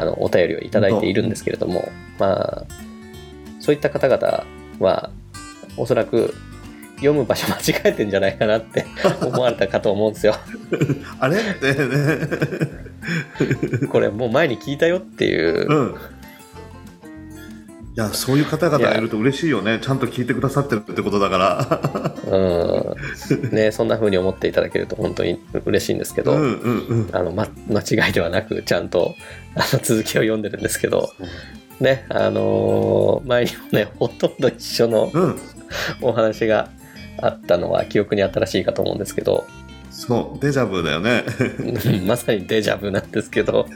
[0.00, 1.88] あの、お便りをいただいているんですけれども、
[2.18, 2.64] まあ、
[3.60, 4.44] そういった方々
[4.78, 5.10] は、
[5.76, 6.34] おそらく
[6.96, 8.84] 読む場所間違えてんじゃないかなって
[9.22, 10.34] 思われたかと思うんですよ。
[11.20, 11.36] あれ？
[11.38, 13.88] ってね。
[13.88, 15.94] これもう前に聞いたよっていううん。
[17.98, 19.80] いや、そういう方々がいると嬉しいよね。
[19.82, 22.14] ちゃんと聞いてくださってるってことだから。
[22.30, 27.10] うんね、そんな風に思っていただけると本当に嬉しいんですけど、うんうんうん。
[27.10, 29.16] あの、ま、間違いではなくちゃんと
[29.56, 31.12] あの続きを読んでるんですけど、
[31.80, 35.40] ね、あのー前にもね、ほとんど一緒のうん。
[36.00, 36.70] お話が
[37.20, 39.44] あったのは記憶に新しいかと思うんですけど、
[39.90, 41.24] そう、デジャブだよね。
[41.58, 43.66] うんまさにデジャブなんですけど、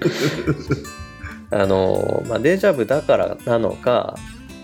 [1.50, 4.16] あのーまあ、デジャブだからなのか、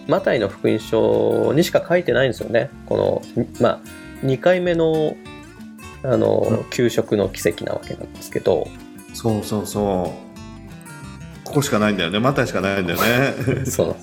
[0.07, 2.71] マタイの福音書にしか書いてないんですよね。
[2.87, 3.81] この、まあ、
[4.25, 5.17] 2回目の、
[6.03, 8.69] あの給食の奇跡なわけなんですけど、
[9.13, 10.15] そうそうそ
[11.45, 11.47] う。
[11.47, 12.21] ここしかないんだよね。
[12.21, 13.65] マタイしかないんだよね。
[13.67, 13.97] そう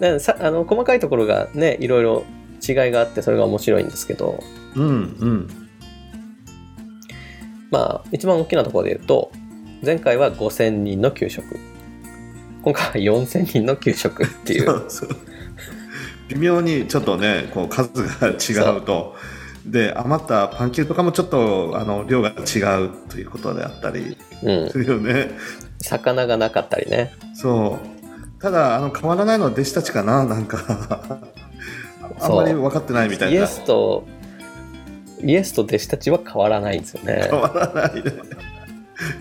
[0.00, 2.24] なんさあの細かいところがね、いろいろ
[2.66, 4.42] 違いがあって、それが面白いんですけど、
[4.74, 5.48] うんうん。
[7.70, 9.30] まあ、一番大きなところで言うと、
[9.84, 11.44] 前回は5000人の給食。
[12.62, 14.60] 今回は4000人の給食ってい。
[14.60, 15.08] そううそう
[16.28, 19.16] 微妙にちょっとね、こう数が違うと。
[19.64, 24.70] で、余ったパン切れとかもちょっとあの量が違うということであったりうん。
[24.70, 25.30] するよね。
[25.80, 27.12] 魚がなかったりね。
[27.34, 28.40] そう。
[28.40, 31.20] ただ、あの、変わらないのは弟子たちかな、なんか。
[32.20, 33.40] あんまり分かってないみたいな。
[33.40, 34.06] イエスと、
[35.22, 37.40] イエスと弟子たちは変わらないんですよね変。
[37.40, 38.12] わらないね。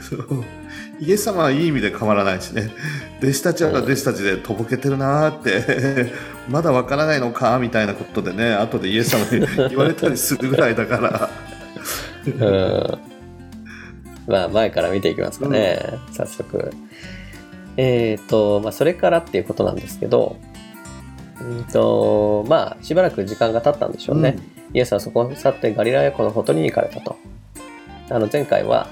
[0.01, 0.43] そう。
[0.99, 2.71] イエス様はいい意味で変わらないしね。
[3.21, 6.11] 弟子たちは弟子たちでとぼけてるなーって、
[6.49, 11.29] まだ分からないのかみたいなことでね、後でイエス様に言われたりするぐらいだから。
[12.25, 12.97] うん。
[14.27, 15.79] まあ、前から見ていきますかね。
[16.11, 16.71] 早速。
[17.77, 20.35] えっ、と、まあ、それからっていうことなんですけど、
[21.39, 24.37] うんと、まあ、しばらく時間が経ったんでしょうね。
[24.73, 27.15] イエスはそこを去ってガリラヤ湖のほとりに行かれたと。
[28.09, 28.87] あの、前回は、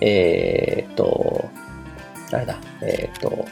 [0.00, 1.48] えーっと、
[2.32, 3.46] あれだ、えーっと、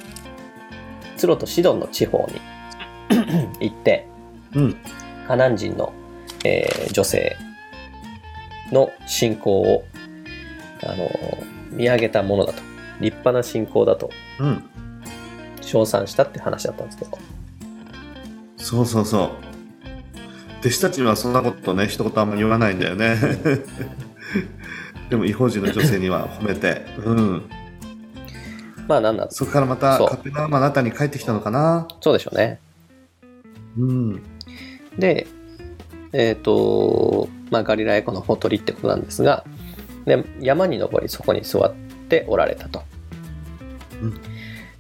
[1.17, 2.41] ツロとシドンの地方に
[3.61, 4.07] 行って、
[4.55, 4.77] うん。
[5.27, 5.93] カナン人の、
[6.45, 7.37] えー女性
[8.73, 9.85] の信仰を、
[10.83, 11.09] あの
[11.71, 12.63] 見上げたものだと。
[13.01, 14.63] 立派な信仰だとうん。
[15.61, 17.19] 称賛したって話だったんですけど。
[18.57, 19.31] そうそうそう。
[20.61, 23.17] 弟子たちにはそんなことね、一言あんまり言わないんだよね。
[25.11, 27.43] でも、違法人の女性には褒めて、うん。
[28.87, 31.89] まあなんなんそこからまたカペナウムあなたに帰ってきたのかな。
[32.01, 32.61] そうでしょうね。
[33.79, 34.23] うん。
[34.99, 35.27] で、
[36.13, 39.45] えっ、と、まあガリラヤ湖のほとりってことなんですが、
[40.05, 41.75] で山に登りそこに座っ
[42.09, 42.83] ておられたと。
[44.03, 44.21] うん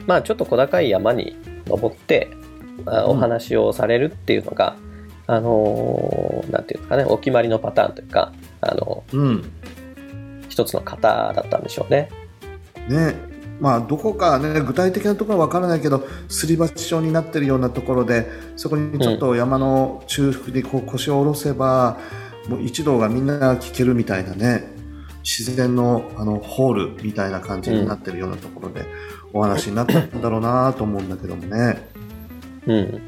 [0.06, 2.30] まあちょっと小高い山に登って
[2.86, 4.76] お話をされるっていうのが、
[5.26, 9.50] あのーなんていうんですかねお決まりのパターンというかあのうん。
[10.54, 12.08] 一つの型だったんでしょうね。
[12.88, 13.16] ね。
[13.60, 21.98] まあ、どこかね、具体的なところはわからないけど、すり鉢状になってるようなところで、そこにちょっと山の中腹にこう腰を下ろせば、
[22.48, 24.64] もう一同がみんな聞けるみたいなね、
[25.24, 28.84] 自然のあのホールみたいな感じになってるようなところで、
[29.32, 31.88] お話になったんだろうなと思うんだけどもね。
[32.66, 33.02] うん。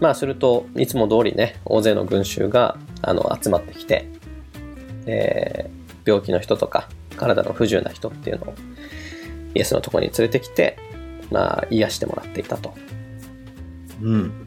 [0.00, 4.08] まあするといつも通りね大勢の群衆があの集まってきて、
[5.06, 8.54] えー病気の人とか体の不自由な人っていうのを
[9.54, 10.78] イエスのところに連れてきて、
[11.30, 12.74] まあ、癒してもらっていたと。
[14.00, 14.46] うん。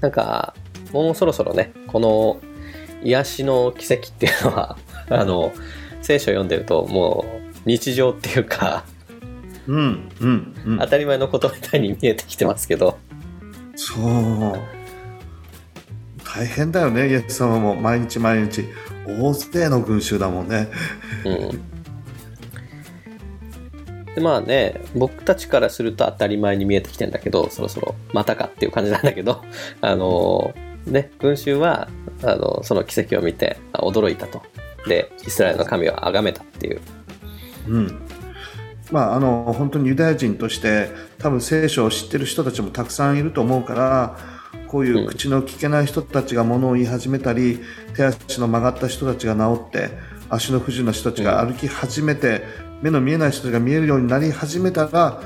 [0.00, 0.54] なんか
[0.92, 2.40] もうそろそろねこの
[3.02, 4.78] 癒しの奇跡っていうのは
[5.10, 5.52] あの
[6.02, 8.84] 聖書を読んでるともう日常っていうか
[9.68, 10.08] うん。
[10.20, 10.54] うん。
[10.66, 10.86] うん当。
[10.86, 12.98] たり前のことみたいに見えてきてますけど、
[13.76, 14.78] そう。
[16.24, 18.64] 大変だよね、イエス様も毎日毎日。
[19.08, 20.68] 大勢の群衆だもんね。
[21.24, 21.78] うん。
[24.14, 29.42] でまあね僕たちからすると当たり前に見えてきてんだけどそろそろまたかっていう感じなんだけど
[29.80, 30.54] あの
[30.86, 31.88] ね群衆は
[32.24, 34.42] あのその奇跡を見てあ驚いたと
[34.88, 36.80] でイスラエルの神を崇めたっていう
[37.68, 38.00] うん。
[38.90, 40.88] まあ、あの、本当にユダヤ人として、
[41.18, 44.16] 多分聖書を知ってる人たちもたくさんいると思うから、
[44.68, 47.60] こういう口の聞けない人たちが物を言い始めたり、
[47.94, 49.90] 手足の曲がった人たちが治って、
[50.28, 52.42] 足の不自由な人たちが歩き始めて、
[52.82, 55.22] 目の見えない人たちが見えるようになり始めたら、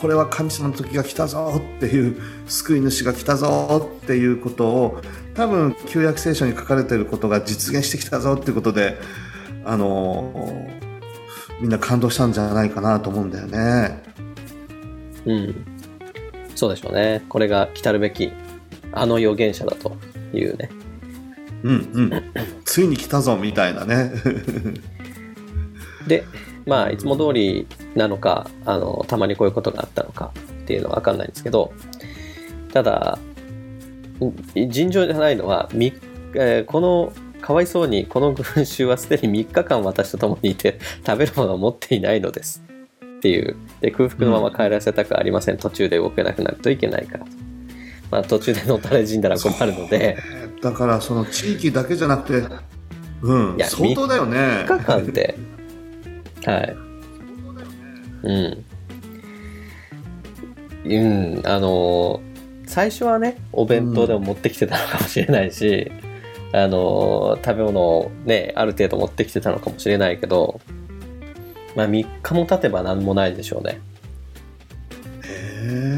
[0.00, 2.16] これは神様の時が来たぞっていう、
[2.46, 5.00] 救い主が来たぞっていうことを、
[5.34, 8.98] 多分旧約聖書に書かれていることが実現してきたぞっていうことで、
[9.64, 10.68] あの
[11.60, 14.02] みんな感動したんじゃないかなと思うんだよね。
[15.24, 15.66] うん。
[16.54, 17.24] そうでしょうね。
[17.28, 18.30] これが来たるべき
[18.94, 19.96] あの預言者だと
[20.32, 20.70] いうね
[21.64, 22.22] うんうん。
[22.64, 24.12] ついに来たぞみたいなね。
[26.06, 26.24] で
[26.66, 30.32] まあいつも通りなのかあのたまにこういうことがあったのか
[30.62, 31.72] っていうのは分かんないんですけど
[32.72, 33.18] ただ
[34.20, 35.92] ん尋常じゃないのは、み
[36.34, 42.64] えーこのかわいそうにこの群衆はすでに3日間私と共にいて食べるものを持っていないのです
[43.18, 47.30] っていうで空腹のまま帰らせたくありません、途中で動けなくなるといけないからと、
[48.14, 50.16] まあ、途中でのたれ死んだら困るので。
[50.62, 52.46] だからその地域だけじゃなくて、
[53.22, 54.38] うんい、や相当だよね。
[54.38, 55.36] 3日間で
[56.46, 56.76] はい。
[58.22, 58.64] うん。
[60.84, 62.20] うんあの
[62.66, 65.90] 最初はねお弁当でも持ってきてたのかもしれないし、
[66.52, 70.60] あの食べ物をねある程度持ってきてたのかもしれないけど
[71.74, 73.80] まあ3日も経てば何もないでしょうね。
[75.24, 75.93] へえ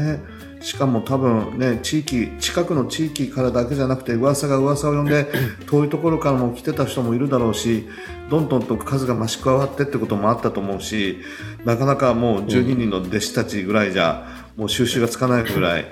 [0.67, 5.25] しかも多分ね地域近くの地域からだけじゃなくて噂が噂を呼んで
[5.65, 7.87] 遠いところからも来てた人もいるだろうし
[8.29, 11.19] どんどんと数が増し加わってってこともあったと思うし
[11.63, 15.85] なかなかもう12人の弟子たちぐらいじゃ、もう収集がつかないぐらい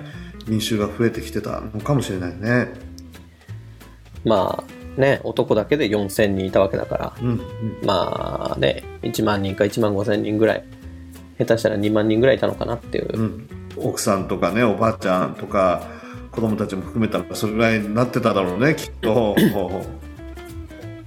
[0.46, 2.68] 民衆が増えてきてたのかもしれないね。
[4.24, 7.40] まあね男だけで4000人いたわけだからうんうん
[7.82, 10.64] まあね1万人か1万5000人ぐらい
[11.38, 15.82] 下手したら2万人ぐらいいたのかなっていう、うん、奥さんとかねおばあちゃんとか
[16.30, 19.36] 子供たちも含めたらそれぐらいになってただろうねきっと。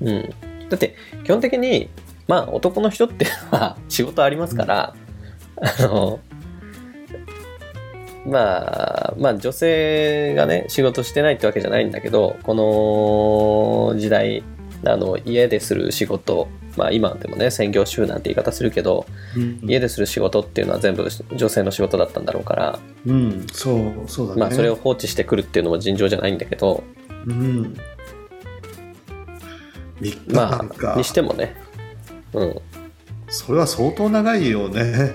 [0.01, 0.29] うん、
[0.69, 1.89] だって基本的に
[2.27, 4.95] まあ男の人っていうのは 仕事ありますから、
[5.57, 6.19] あの
[8.25, 14.43] まあまあ女性がね仕事してないってわけじゃないんだけどこの時代
[14.85, 16.47] あの家でする仕事
[16.79, 19.05] まあ今でもね専業主婦なんて言い方するけど
[19.61, 24.39] 家でする仕事っていうのは全部女性の仕事だったんだろうから、うん、そうそうだね。
[24.39, 26.83] まあそれを放置してくるっていうのも尋常じゃないんだけど
[27.25, 27.75] うん。
[29.99, 31.55] 3日まあにしてもね
[32.33, 32.61] うん
[33.29, 35.13] それは相当長いよね。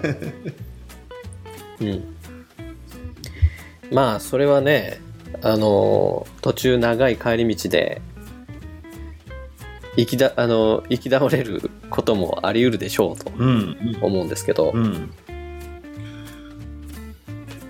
[1.81, 2.05] うん。
[3.91, 5.01] まあ、それはね、
[5.43, 8.01] あの、途中長い帰り道で、
[9.97, 13.99] 行きだ、あの、行き倒れることもあり得るでしょうとうん。
[14.01, 15.11] 思うんですけど、うん。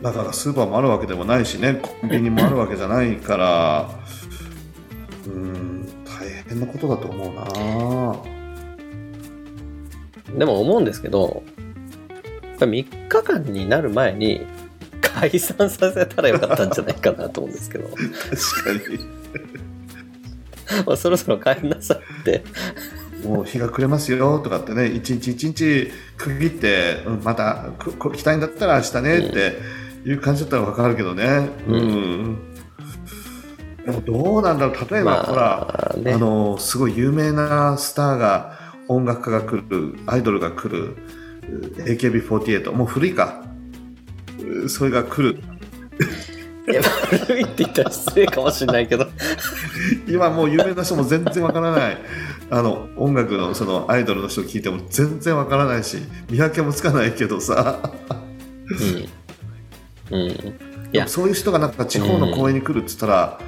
[0.02, 1.80] だからスーパーもあるわけでもないしね。
[1.82, 3.88] コンビニもあるわけじゃないから。
[5.26, 5.86] うん。
[6.04, 7.34] 大変なことだと思う
[10.32, 10.38] な。
[10.38, 11.42] でも思うんですけど、
[12.42, 14.46] やっぱ3日間になる前に
[15.00, 18.98] 解散させたらよかったんじゃないかなと思うんですけど、 確かに
[20.86, 22.44] まあそろそろ帰りなさいって。
[23.24, 27.70] もう日が暮れますよとかってね一日一日区切って、うんまた
[28.14, 29.56] 来たいんだったら明日ねって
[30.04, 31.48] いう感じだったら分かるけどね。
[31.66, 32.38] うん、
[33.84, 34.90] でもどうなんだろう。
[34.90, 36.12] 例えば、ほらまあね。
[36.12, 38.58] あ、のすごい有名なスターが
[38.88, 40.96] 音楽家が来るアイドルが来る
[41.48, 43.42] う AKB48 もう古いか。
[44.64, 45.42] うそれが来る
[46.66, 49.06] いや悪いって言ったら失礼かもしれないけど、
[50.08, 51.98] 今もう有名な人も全然わからない。
[52.50, 55.98] あの音楽のそのアイドルの人聞いても全然わからないし
[56.30, 57.80] 見分けもつかないけどさ。
[60.10, 60.18] うん。
[60.18, 60.30] うん。
[60.30, 60.34] い
[60.92, 63.40] でやもそういう人がなんか地方の公演に来るっつったら、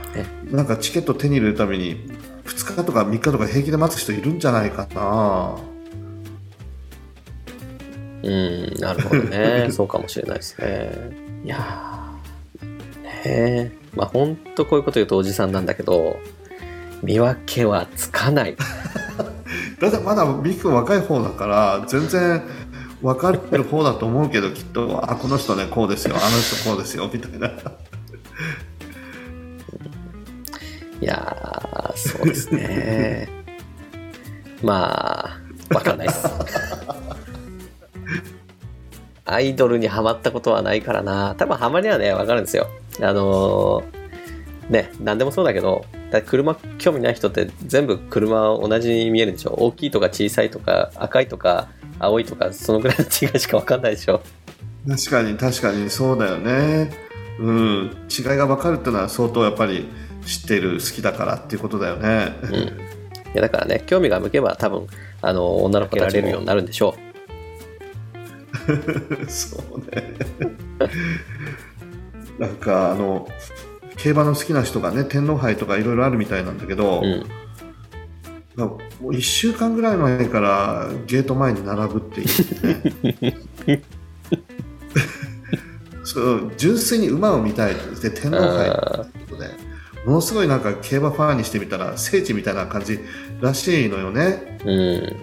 [0.51, 2.11] なんかチケット手に入れるために
[2.45, 5.57] 2日とか3日とか平気で待つ人いるんじゃないかな。
[8.23, 9.69] うん、なるほどね。
[9.71, 10.91] そうかもしれないですね。
[11.45, 12.06] いやー、
[13.27, 13.37] ね
[13.73, 13.73] え。
[13.95, 16.19] まあ、ほんとこういうこと言うとおじさんなんだけど、
[17.03, 18.57] 見分けはつかない。
[19.81, 22.43] だってまだミキ君若い方だから全然
[23.03, 27.51] 分かってる方だと思うけどきっとあこの人ねこうですよあの人こうですよみたいな
[31.01, 33.29] いやー、そうですね。
[34.63, 35.41] まあ、
[35.75, 36.27] わかんないです。
[39.27, 41.35] アイドルにハマったことはないからな。
[41.37, 42.69] 多分ハマりはね、わかるんですよ。
[43.01, 49.55] あのーね、なんでもそうだけど、だ車興味ない人って全部車は同じに見えるでしょ？
[49.55, 51.69] 大きいとか小さいとか赤いとか
[51.99, 54.23] 青いとかそのぐらいの違いしかわかんないでしょ？
[54.89, 56.93] 確かに確かにそうだよね
[57.41, 59.89] うん違いが分かるっていうのは相当やっぱり
[60.25, 62.55] 知ってる好きだからっていうことだよね、うん。
[62.55, 62.69] い
[63.35, 64.87] やだからね、興味が向けば多分、
[65.23, 66.97] あの、女の子たちもようになるんでしょ
[69.29, 70.15] そうね
[72.39, 73.29] なんかあの
[73.97, 77.05] 競馬の好きな人がね天皇杯とかいろいろあるみたいなんだけど、う。
[77.05, 77.25] うん。
[78.57, 82.35] もう1週間ぐらい前からゲート前に並ぶって言
[83.31, 83.83] ってね
[86.05, 89.51] そう純粋に馬を見たいって言って天皇杯あということで
[90.07, 92.99] ものすごいなんか競馬ファンにしてみたら聖地みたいな感じ
[93.43, 94.69] らしいのよねーう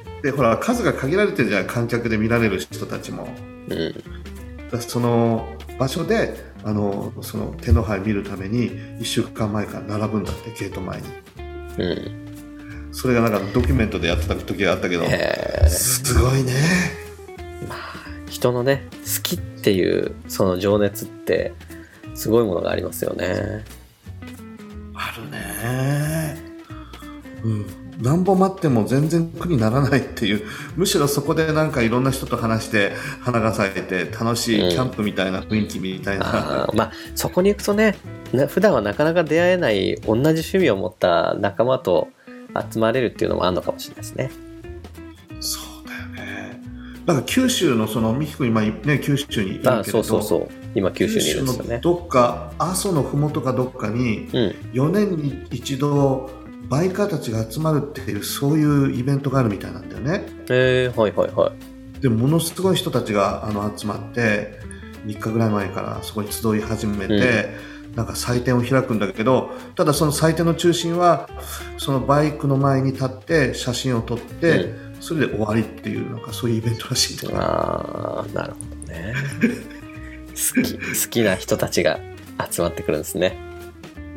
[0.10, 0.13] ん。
[0.24, 3.28] でほら数が限られてるじゃん観客で見られる人たちも。
[3.68, 4.82] うん。
[4.82, 11.08] その場所であのその天皇杯見るために1週間前から並ぶんだってゲート前に。
[11.78, 12.90] うん。
[12.94, 15.68] それがなんかドキュメントでやってた時があったけどえー。
[15.68, 16.54] すごいね。
[18.30, 21.54] 人のね好きっていうその情熱って
[22.16, 23.66] すごいものがありますよね。
[24.96, 26.38] あるね。
[27.44, 30.46] うん何本待っても全然苦にならないっていう
[30.76, 32.92] むしろそこでなんかいろんな人と話して
[33.22, 37.96] 花が咲いて楽しいキャンプみたいな雰囲気みたいな、あーまあそこに行くとね
[38.34, 42.10] な普段はなかなか出会えない同じ趣味を持った仲間と
[42.72, 44.32] 集まれるっていうのもあるのかもしれないですね。
[45.40, 46.62] そうだよね。
[47.06, 50.50] なんか九州のその美樹君今ね九州にいるけれどあそうそうそう。
[50.76, 51.80] 今九州にいるんですよね。
[51.82, 54.56] どっか阿蘇のふもとかどっかにうん。
[54.74, 60.26] 4年に一度バイカーたちが集まるっていうそういうイベントがあるみたいなんだよね。
[60.50, 62.02] えー、はいはいはい。
[62.02, 64.60] でものすごい人たちがあの集まって
[65.06, 67.50] 3日ぐらい前からそこに集い始めて、
[67.96, 71.30] なんか祭典を開くんだけどただその祭典の中心は
[71.78, 79.14] そのバイクの前に立って写真を撮って、それで終わりっていうなんかそういうイベントらしいんだよああなるほどね。
[80.34, 82.00] 好き好きな人たちが
[82.50, 83.38] 集まってくるんですね。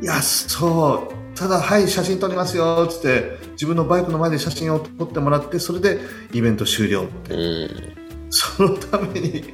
[0.00, 6.00] いやそうただはい写真撮りますよっつって自分のバイクの前で写真を撮ってもらってそれで
[6.32, 7.34] イベント終了って。
[7.34, 7.96] うん。
[8.30, 9.44] そのために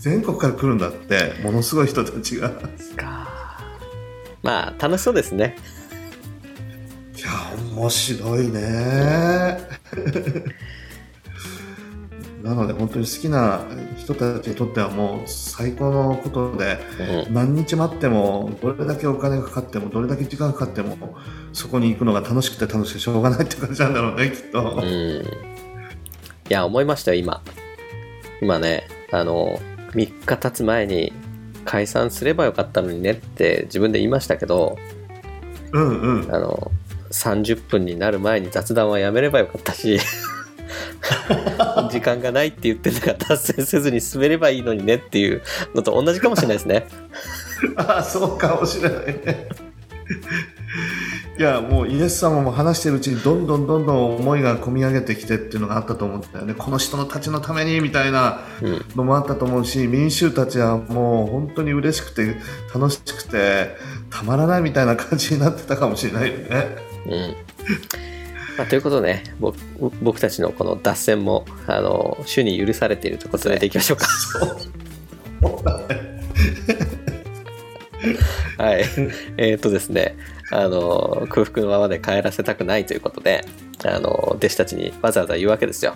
[0.00, 2.50] 全国から来るんだってものすごい人たちが。
[2.96, 3.28] か。
[4.42, 5.56] まあ楽しそうですね。
[7.16, 7.28] いや
[7.76, 9.58] 面白いね
[12.42, 13.64] なので本当に好きな
[13.96, 16.78] 人たちにとってはもう最高のことで
[17.26, 17.34] うん。
[17.34, 21.16] 何日待ってもどれだけお金がかかってもどれだけ時間がかかっても
[21.52, 24.82] そこに行くのが楽しくて楽しくてしょうがないって感じなんだろうねきっと、うん。
[24.82, 25.24] い
[26.48, 27.42] や思いましたよ今。
[28.40, 29.60] 今ねあの
[29.92, 31.12] 3日経つ前に
[31.64, 34.76] 解散すればよかったのにねって自分で言いましたけど
[35.72, 36.34] うんうん。
[36.34, 36.72] あの
[37.12, 40.00] 30分になる前に雑談はやめればよかったし
[41.90, 45.42] 時間がないって言ってんだから達成せずに進めればいいのにねっていう
[45.74, 46.86] のと同じかもしれないですね。
[47.76, 49.48] ああそうかもしれないね
[51.38, 62.36] いやもうイエス様も話してるうちにどんどんどんどん思いが込み上げてきてっていうのがあったと思うんだよねこの人のたちのためにみたいなうんのもあったと思うし民衆たちはもう本当に嬉しくて
[62.74, 63.76] 楽しくて
[64.10, 66.76] たまらないみたいな感じになってたかもしれないよね。
[67.06, 67.36] うん
[68.58, 69.56] まあ、ということでね僕
[70.02, 74.06] 僕たちのこの脱線もあの主に許されているということでいきましょうか。
[78.58, 78.84] はい。
[79.36, 80.16] えーっとですね、
[80.50, 83.44] あの、空腹のままで帰らせたくないということで、
[83.84, 85.94] あの、弟子たちにわざわざ言うわけですよ。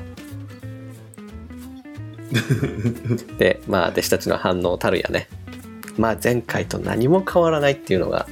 [3.38, 5.28] で、まあ、弟子たちの反応たるやね。
[5.96, 8.26] まあ、前回と何も変わらないっていうのが、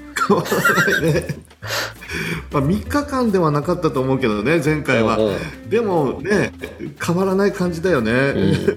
[1.00, 1.26] ね
[2.50, 6.52] まあ3日間ではなかったと思うけどね前回は、うんうんでもね
[7.04, 8.34] 変わらない感じだよね、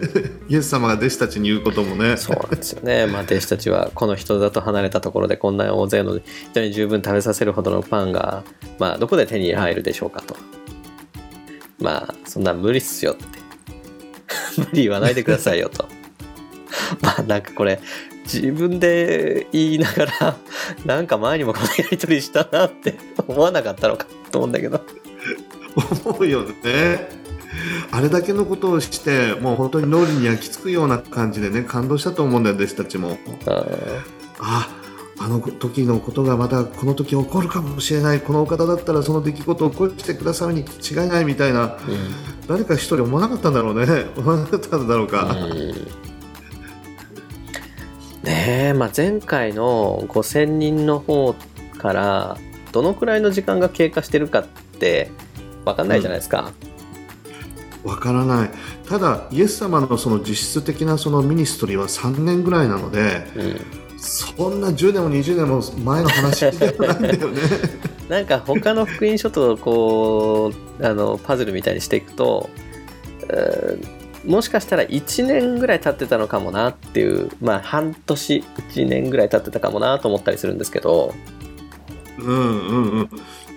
[0.49, 3.05] イエス様が弟子たちに言うこともねそうなんですよね。
[3.05, 6.19] まあ、弟子たちは、この人里離れたところで、こんな大勢の
[6.51, 8.43] 人に十分食べさせるほどのパンが、
[8.79, 10.35] まあ、どこで手に入るでしょうかと。
[11.79, 13.25] まあ、そんな無理っすよって。
[14.57, 15.87] 無理言わないでくださいよと。
[17.01, 17.79] まあ、なんかこれ、
[18.31, 20.37] 自分で言いながら、
[20.85, 22.97] なんか前にもこのやりとりしたなって
[23.27, 24.81] 思わなかったのかと思うんだけど。
[26.05, 27.09] 思うよね。
[27.91, 33.17] あれだけのことをしてもう本当に脳裏に焼き付くような感じでね感動したと思うんだよ弟子たちも。
[33.47, 33.65] あ
[34.39, 34.69] あ
[35.19, 38.21] あの時のことがまたこの時起こるかもしれない。
[38.21, 41.69] このお方だったらその出来事を起こしてくださるに違いないみたいな。
[41.69, 41.77] ー
[42.47, 44.05] 誰か一人思わなかったんだろうね。
[44.15, 46.06] 思わなかったんだろうか、うん
[48.27, 48.69] ね。
[48.69, 51.35] え、まあ、前回の5,000人の方
[51.77, 52.37] から
[52.71, 54.47] どのくらいの時間が経過してるかっ
[54.79, 55.09] て
[55.65, 56.51] 分かんないじゃないですか。
[57.83, 58.49] わからない。
[58.87, 63.61] ただイエス様のその実質的なそのミニストリーは3年ぐらいなのでうん。
[63.97, 67.41] そんな10年も20年も前の話ではないんだよね。
[68.09, 72.49] なんか他の福音書とこうあのパズルみたいにしていくと、
[73.29, 73.96] えー
[74.27, 81.15] もしかしたら1年ぐらい経ってたのかもなっていうまあ半年1年ぐらい経ってたかもなと思ったりするんですけど。
[82.19, 83.09] うんうんうん。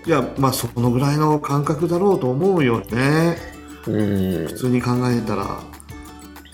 [0.07, 3.37] いやまあそのぐらいの感覚だろうと思うよね。
[3.87, 4.47] うん。
[4.47, 5.61] 普通に考えたら。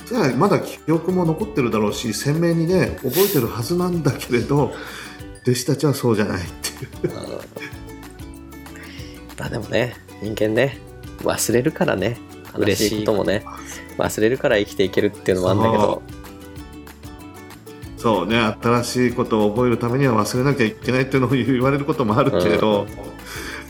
[0.06, 4.72] それはまだ記憶も残ってるだろうし鮮明にね覚えてるはずなんだけれど
[5.42, 7.12] 弟子たちはそうじゃないっていう。
[9.38, 10.78] まあでもね人間ね
[11.22, 12.16] 忘れるからね。
[12.58, 13.44] 嬉しいこともね
[13.98, 16.02] 忘れるから生きていけるっていうのもあるんだけど。
[17.96, 18.26] そう。
[18.26, 22.86] ね新しいことを覚えるためには忘れなきゃいけないっていうのを言われることもあるけれど、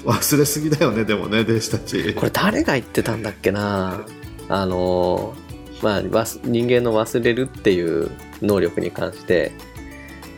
[0.04, 2.14] 忘れすぎだよねでもね弟子たち。
[2.14, 4.04] これ誰が言ってたんだっけな？
[4.48, 5.34] あの
[5.82, 8.10] まあ忘人間の忘れるっていう
[8.42, 9.52] 能力に関して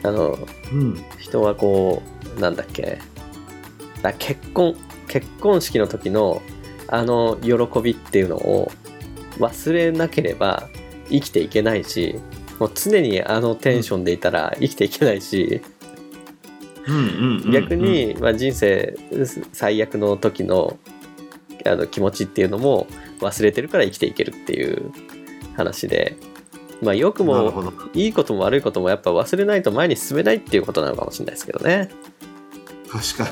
[0.03, 0.39] あの
[0.73, 1.03] うん。
[1.19, 2.03] 人はこ
[2.37, 2.99] うなんだっけ？
[4.03, 4.77] あ結婚
[5.09, 6.43] 結婚式の時の
[6.89, 8.71] あの喜びっていうのを
[9.39, 10.69] 忘れなければ
[11.11, 12.17] 生きていけないし
[12.59, 15.63] もう常にあのテンションでいたら生きていけないし、
[16.87, 18.97] うんうんうん逆に、まあ、人生
[19.53, 20.79] 最悪の時の
[21.67, 22.87] あの気持ちっていうのも
[23.21, 24.93] 忘れてるから生きていけるっていう
[25.57, 26.17] 話で、
[26.81, 31.91] まあ、良くもいいことも悪いこともやっぱ忘れないと前に進めないっていうことなのかもしれないですけどね。
[32.91, 33.29] 確か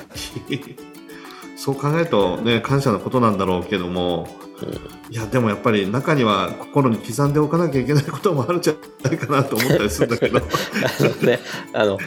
[0.48, 0.76] に。
[1.57, 4.28] そう考えるとね感謝のことなんだろうけども、
[5.11, 10.38] いやでもやっぱり中には心に刻んでおかなきゃいけないこともあるんじゃないかなと思ったりするんだけど。
[10.40, 10.42] あ
[11.02, 11.40] のね、
[11.72, 11.98] あの、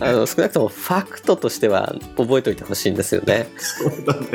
[0.00, 3.50] あの少なくともファクトとしては覚えておいてほしいんですよね。
[3.56, 4.28] そうだね。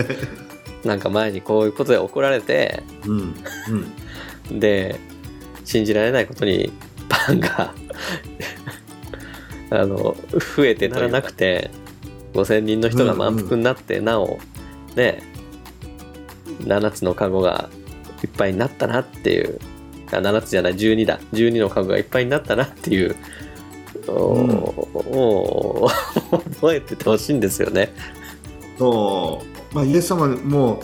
[0.83, 3.35] なんか前にこういうことで怒られて、うん
[4.49, 4.59] うん。
[4.59, 4.99] で、
[5.63, 6.71] 信じられないことに
[7.07, 7.73] パンが
[9.71, 10.15] あの、
[10.55, 11.69] 増えてならなくて、
[12.33, 14.39] 5000人の人が満腹になって、なお、
[14.95, 15.21] ね、
[16.61, 17.69] 7つのカゴが
[18.23, 19.59] いっぱいになったなっていう、
[20.11, 21.19] あ7つじゃない、12だ。
[21.33, 23.15] 12のカゴがいっぱいになったなっていう、
[24.07, 25.89] おー
[26.55, 27.93] 覚えててほしいんですよね。
[28.77, 29.41] そ
[29.71, 30.81] う、まあ、イエス様も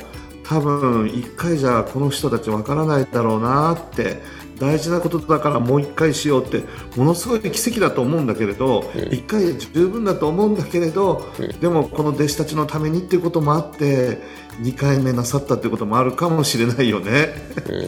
[0.47, 4.21] 多分一回じゃこの人たちわからないだろうなって
[4.59, 6.63] 大事なことだからもう一回しようって
[6.95, 9.13] ものすごい奇跡だと思うんだけれどうん。
[9.13, 11.59] 一、回で十分だと思うんだけれど、うん。
[11.59, 14.19] でもこの弟子たちのためにっていうこともあって
[14.61, 17.33] 2回目なさったっていうこともあるかもしれないよね。
[17.67, 17.81] うん。
[17.81, 17.85] い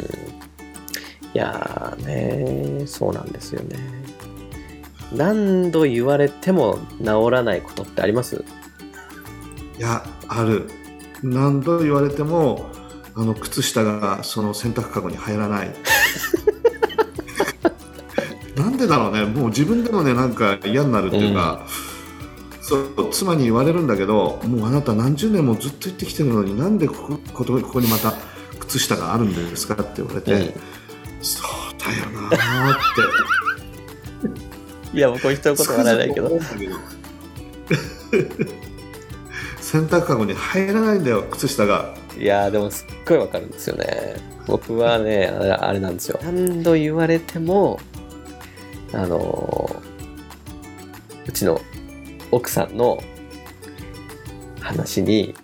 [1.35, 2.05] いやー
[2.79, 3.77] ねそうなんですよね。
[5.13, 8.43] 何度言われても治らないことってあります？
[9.77, 10.67] いやある
[11.23, 12.69] 何度言われても
[13.15, 15.73] あの靴下がその洗濯かごに入らない。
[18.55, 19.25] なんでだろうね。
[19.25, 21.65] もう自分でもねなんか嫌になるっていうか、
[22.61, 26.95] そう妻に言われるんだけどもうあなた何十年もずっと言ってきてるのになんでこ
[27.33, 28.13] ここここにまた
[28.59, 30.39] 靴下があるんですかって言われて、うん。
[31.21, 31.45] そう
[31.79, 32.75] だよなーっ
[34.93, 34.97] て。
[34.97, 36.39] いやもうこう一言笑えないけど
[39.69, 41.93] 洗濯かごに入らないんだよ靴下が。
[42.17, 44.15] いやでもすっごいわかるんですよね。
[44.45, 46.17] 僕はねあれなんですよ。
[46.23, 47.77] 何度言われても
[48.93, 49.69] あの
[51.27, 51.59] うちの
[52.31, 53.03] 奥さんの
[54.61, 55.35] 話に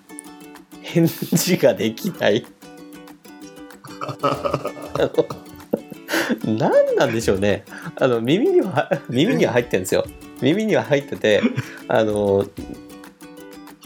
[0.81, 2.45] 返事ができない。
[6.45, 7.65] 何なんでしょうね。
[7.97, 10.05] あの耳には耳には入ってるんですよ。
[10.41, 11.41] 耳には入ってて
[11.89, 12.47] あの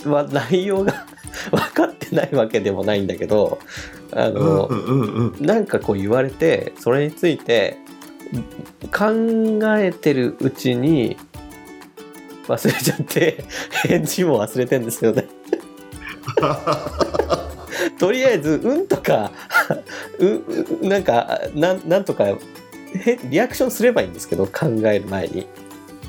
[0.05, 1.05] まあ内容が
[1.51, 3.59] 分かってないわけでもないんだけど
[4.11, 7.77] あの、うんうんうんなんかこう言われてそれについて
[8.95, 9.11] 考
[9.77, 11.17] えてるうちに
[12.47, 13.43] 忘れちゃって
[13.87, 15.27] 返事も忘れてんですよね。
[17.99, 19.31] とりあえず「うん」とか
[20.19, 22.37] 「ううなんかなんなんとかへ
[23.25, 25.47] リアクションすればいいんですけど考える前に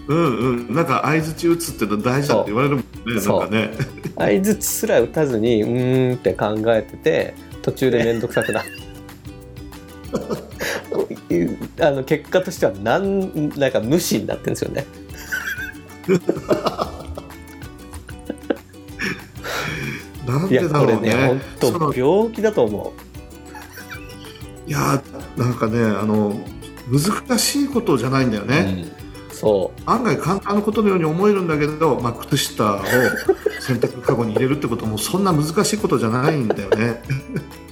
[0.09, 0.74] うんうん。
[0.74, 3.70] なんか相づち打つっての大事だって言われるもんねなんかね。
[4.18, 8.68] 相づちすら打たずに「うーん」って考えてて途中で面倒くさくなる。
[11.80, 14.86] あの結果としてはなんなんか無視になってるんですよね。
[16.09, 16.12] い
[20.26, 20.96] やなんでだこれね。
[20.96, 22.92] ろうね本その当病気だと思
[24.66, 25.02] いや
[25.36, 26.34] なんかねあの
[26.90, 28.46] 難しいことじゃないんだよう。
[29.47, 29.91] ね、う。
[29.91, 32.84] 案外簡単なことのように思えるんだけど、まあ、靴下を
[33.61, 37.03] 洗濯かごに入れるってこともそんな難しいことじゃないんだよね。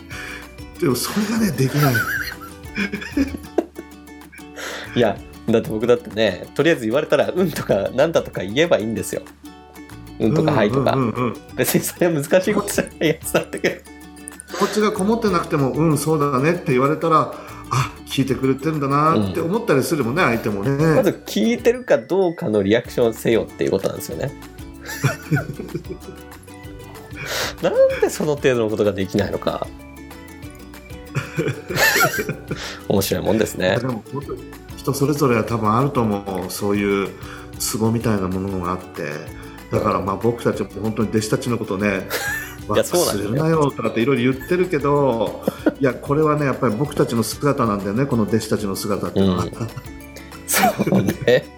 [0.80, 1.94] でもそれがねできない。
[1.94, 1.98] う
[4.98, 5.16] いや
[5.48, 9.22] だって僕だってねとりあえず言われたら「うん」とか「なんだ」とか言えばいいんですよ。
[10.18, 11.36] うんとか「はい」とか、うんうんうんうん。
[11.56, 13.96] 別にそれは難しいことじゃないやつだったけど。
[14.56, 17.34] 気持ちがこもってなくてもうんそうだねって言われたらあ
[18.06, 24.32] 聞いてくれてんだなって思ったりするもんね、相手もね、まず聞いてるかどうかのリアクションせよっていうことなんですよね。
[27.62, 29.66] なんでその程度のことができないのか。
[32.88, 33.86] 面白いもんですねで。
[33.86, 34.02] も
[34.76, 37.10] 人それぞれは多分あると思うそういう
[37.58, 39.10] ツボみたいなものがあって
[39.70, 42.08] だからまあ僕たちも本当に弟子たちのことね
[42.74, 45.44] いやそうなんだよ忘れるなよとかっていろいろ言ってるけど
[45.78, 49.50] いやこれはねやっぱり僕たちの姿なんだよねこの弟子たちの姿っていうのは、うん
[50.46, 51.44] そうね。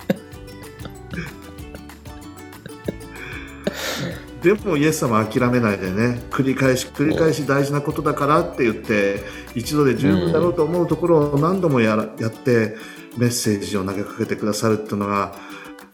[4.42, 9.24] でもイエス様は諦めないでね繰り返し繰り返し大事なことだからって言って
[9.56, 12.76] 一度で十分だろうと思うところを何度もやらやって
[13.16, 15.34] メッセージを投げかけてくださるっていうのが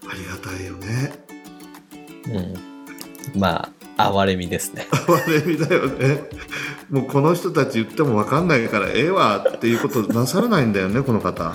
[0.07, 1.25] ありがたいよね。
[3.35, 4.86] うん、まあ哀れみですね。
[5.26, 6.22] 哀れみだよね。
[6.90, 11.55] もうこの人たち言っても分かんないからええわっていうことなさらないんだよねこの方。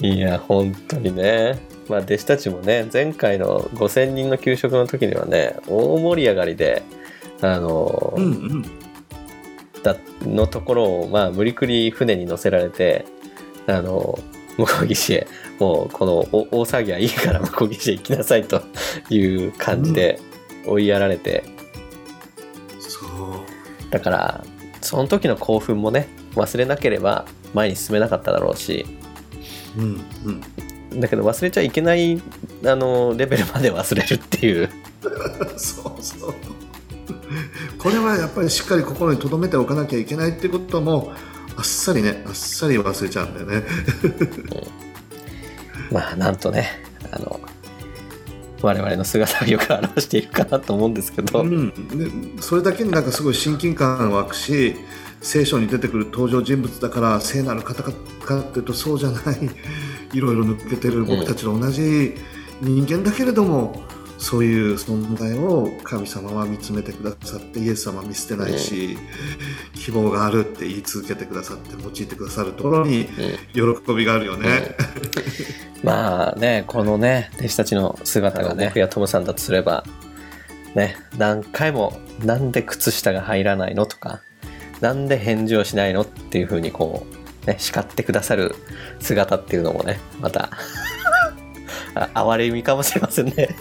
[0.00, 1.58] いや本当にね。
[1.88, 6.82] まあ弟子たちもね前回の5,000人の給食の時にはね大盛り上がりで
[7.40, 8.62] あの、うんうん。
[9.82, 13.06] だのところを、まあ、無理くり船に乗せられて
[13.66, 14.18] あの
[14.56, 15.26] 向こう岸へ
[15.60, 18.62] もうこのお大騒ぎはいいから向こう岸へ行きなさいと
[19.08, 20.20] いう感じで
[20.68, 21.44] 追いやられて、
[22.78, 23.90] そう。
[23.90, 24.44] だから
[24.80, 28.86] その時の興奮もね忘れなければ前に進めなかっただろうし
[29.76, 30.00] うん
[30.92, 31.00] うん。
[31.00, 32.20] だけど忘れちゃいけない
[32.64, 34.70] あのレベルまで忘れるっていう
[35.56, 36.34] そうそう。
[37.78, 41.12] これはやっぱりしっかり心に留めておかなきゃいけないってことも
[41.56, 43.66] あっさりねあっさり忘れちゃうんだよね。
[45.92, 47.40] まあなんとねあの
[48.62, 51.72] 我々の姿をよく表しているかなと思うんですけど、うん、
[52.40, 54.74] それだけになんかすごい親近感湧くし
[55.20, 59.50] 聖書に出てくる登場人物だから聖なる方かかっていうとそうじゃない
[60.12, 62.14] いろいろ抜けてる僕たちと同じ
[62.60, 63.84] 人間だけれども、
[64.18, 68.98] そういう存在を神様は見つめてくださってイエス様は見捨てないし、
[69.74, 73.08] 希望があるって言い続けてくださって用いてくださるところに
[73.52, 74.76] 喜びがあるよね。
[75.84, 79.84] まあねこのね弟子たちの姿がね僕やトムさんだとすれば
[80.74, 84.20] ね何回も「なんで靴下が入らないの?」とか
[84.80, 88.54] 「なんで返事をしないの?」っていうふうにこうね、叱ってくださる
[89.00, 90.50] 姿っていうのもね、また、
[92.14, 93.56] あ哀れみかもしれませんね。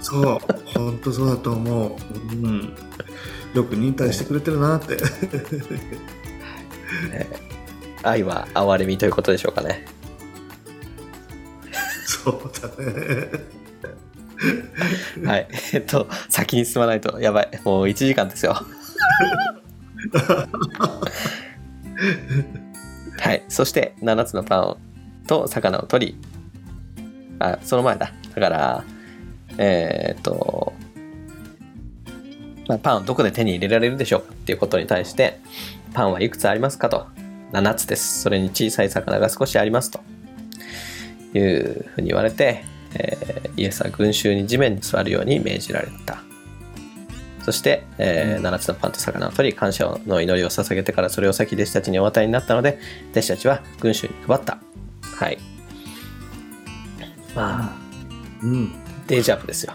[0.00, 1.96] そう本当そうだと思う、
[2.32, 2.74] うん、
[3.54, 4.96] よく忍耐してくれてるなって
[8.02, 9.84] 愛は哀れみということでしょうかね。
[12.06, 13.30] そうだね
[15.24, 15.48] はい。
[15.72, 17.50] えっと、先に進まないと、やばい。
[17.64, 18.54] もう1時間ですよ。
[23.18, 23.42] はい。
[23.48, 24.76] そして、7つのパン
[25.26, 26.16] と魚を取り、
[27.38, 28.12] あ、その前だ。
[28.34, 28.84] だから、
[29.62, 30.72] えーっと、
[32.66, 35.38] まあ、パンをどこで手に入れられるでしょうかっていうことに対して、
[35.92, 37.06] パンはいくつありますかと。
[37.52, 38.22] 7つです。
[38.22, 40.00] それに小さい魚が少しありますと。
[41.34, 46.22] いうふうに言われて、えーイエスは群衆に地面に座るように命じられた。
[47.44, 52.78] そして、えー7つのパンと魚を取り、感謝の祈りを捧げてからそれを先弟子たちにお与えになったので、
[53.10, 54.58] 弟子たちは群衆に配った。
[55.02, 55.38] はい。
[57.34, 57.76] まあ、
[58.42, 58.72] うん
[59.10, 59.74] デジャブですよ。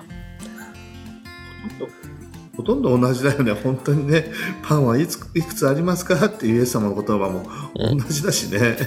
[2.55, 3.51] ほとんど同じだよね。
[3.51, 4.31] 本当にね。
[4.63, 8.77] パンはいついくつありますかっていうイエス様の言葉も同じだしね、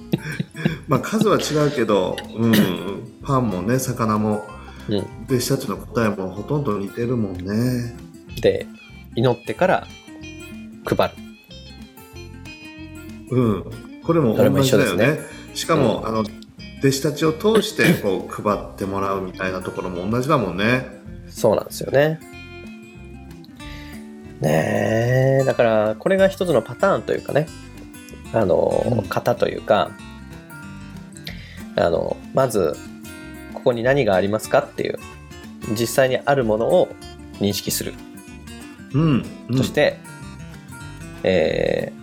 [0.88, 2.54] まあ数は違うけど、うん、
[3.22, 4.42] パンもね魚も
[4.88, 4.98] うん。
[5.26, 7.94] 弟子たちの答えもほとんど似てるもんね。
[8.40, 8.66] で、
[9.14, 9.86] 祈ってから
[10.86, 11.14] 配る。
[13.30, 13.64] うん。
[14.02, 15.18] これも同じだよ一緒ですね。
[15.54, 16.24] しかも、あの
[16.78, 20.86] 弟子たちを通してこう配ってもらうみたいなところも同じだもんね
[21.28, 22.20] そうなんですよね。
[24.40, 27.48] ねえ、だからこれが一つのパターンというかね、
[28.32, 29.90] あの、うん型というか、
[31.76, 32.74] あの、まず、
[33.52, 34.98] ここに何がありますかっていう、
[35.70, 36.88] 実際にあるものを
[37.40, 37.94] 認識する。
[38.94, 39.98] うん、うん、そして、
[41.24, 41.98] えー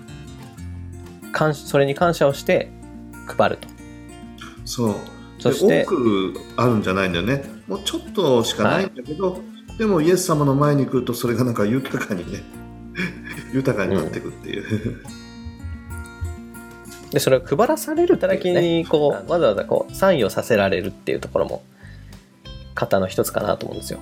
[1.35, 2.71] 感それに感謝をして
[3.27, 3.67] 配ると。
[4.65, 4.95] そう。
[5.39, 7.43] そしてで多くあるんじゃないんだよね。
[7.67, 9.41] もうちょっとしかないんだけど、
[9.77, 12.43] でもイエス様の前に来るとそれがなんか豊かにね
[13.53, 15.01] 豊かになっていくっていう、
[17.11, 21.63] で、それを配らされる働きに、こう、わざわざこう、参与させられるっていうところも、
[22.73, 23.99] 型の一つかなと思うんですよ。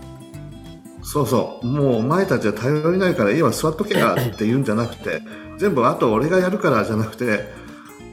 [1.04, 1.68] そうそう。
[1.68, 5.22] もうお前たちは頼りないからいいわ座っとけやって言うんじゃなくて
[5.60, 7.42] 全部あと俺がやるからじゃなくて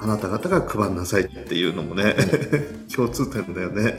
[0.03, 2.14] あなた方が配んなさいっていうのもね
[2.94, 3.94] 共通点だよね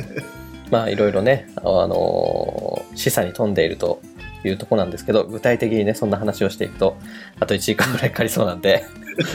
[0.72, 4.02] まあ、いろいろね、あのー示唆に富んでいると
[4.44, 6.98] いうところなんですけど、具体的にね、そんな話をしていくと、
[7.40, 8.86] あと1時間ぐらいかかりそうなんで、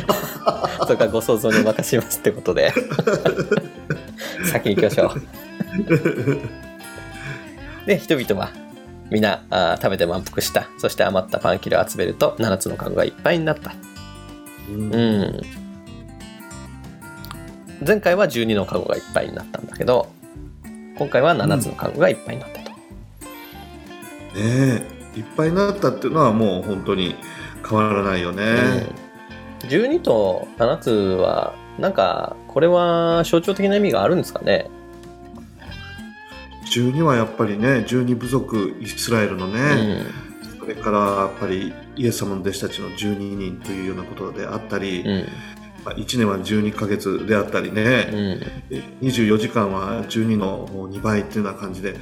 [0.85, 2.73] それからご想像にお任せしますってことで、
[4.51, 5.21] 先に行きましょう。
[7.87, 8.51] で、人々は、
[9.11, 10.69] みんなあー食べて満腹した。
[10.79, 13.75] そして余ったパン切れを集めると、7つのカゴがいっぱいになった。
[14.71, 15.66] うんうん。
[17.85, 20.09] 前回は12のカゴがいっぱいになったんだけど、
[20.99, 22.71] 今回は7つのカゴがいっぱいになったと。
[22.71, 22.77] ね
[24.37, 24.83] え
[25.17, 27.17] いっぱいになったっていうのはもう本当に
[27.69, 28.45] 変わらないよね、
[29.63, 34.71] うん、12と7つは、なんか、これは象徴的な意味があるんですかね
[36.71, 40.07] ？12はやっぱりね12部族イスラエルのうね、ん。
[40.59, 45.29] それからやっぱりイエス様の弟子たちの12人というようなことであったり、うん。
[45.87, 48.41] まあ、1年は12ヶ月であったりうね、
[49.01, 49.07] ん。
[49.07, 51.95] 24時間は12の2倍っていうような感じで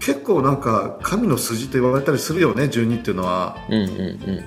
[0.00, 3.74] 結構なんか神の筋と言われたりするよね12っていうのはうん。
[3.74, 4.44] うん。